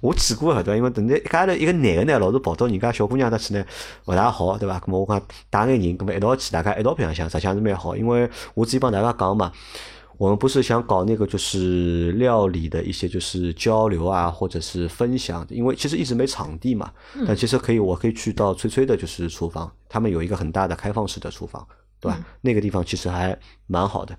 [0.00, 0.76] 我去过个，对伐？
[0.76, 3.64] 因为等于一家头一个男个呢，老是跑到人家小姑娘搭去呢，
[4.06, 4.78] 勿大好，对伐？
[4.78, 5.20] 咁么我讲
[5.50, 9.52] 带眼人，咁么一道去，大家一道白相相，实际上是蛮好，因为我之前帮大家讲嘛。
[10.22, 16.92] 我们不是想搞那个就是料理的一些就是交流啊，或者是分享，因为其实一直没场地嘛。
[17.26, 21.66] 但其实可以，我可以去到崔崔的就是厨房，他们有一个很大的开放式的厨房，
[21.98, 22.24] 对吧？
[22.40, 23.36] 那个地方其实还
[23.66, 24.16] 蛮好的。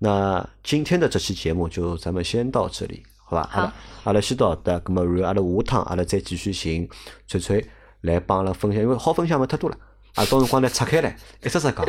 [0.00, 3.48] 那今天的这期节目就咱们先到这里，好吧？
[3.50, 3.72] 好，
[4.04, 6.86] 阿拉先到的，那么然后阿拉下趟阿拉再继续寻
[7.26, 7.66] 崔崔
[8.02, 9.78] 来帮阿拉分享，因为好分享嘛太多了，
[10.16, 11.86] 啊，到辰光呢拆开来一只只讲。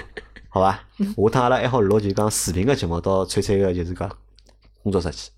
[0.54, 4.12] 好吧，下趟阿拉还好录就讲视频个节目到翠翠个就是讲
[4.84, 5.32] 工作室去，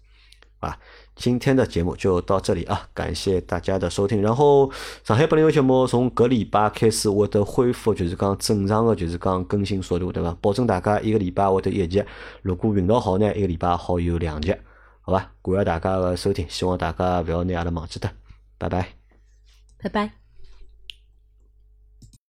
[0.57, 0.75] 啊，
[1.15, 4.23] 今天的节目就到这里啊，感谢大家的收听。
[4.23, 4.71] 然后
[5.03, 10.35] 上海本零节目从搿礼拜开始会得恢复，就是讲正常的，就是讲更新速度，对伐？
[10.41, 12.03] 保证大家一个礼拜会得一集，
[12.41, 14.55] 如果运道好呢，一个礼拜好有两集，
[15.01, 15.31] 好吧？
[15.43, 18.09] 感谢大家的收听，希望大家勿要拿阿拉忘记脱，
[18.57, 18.87] 拜拜，
[19.77, 20.22] 拜拜。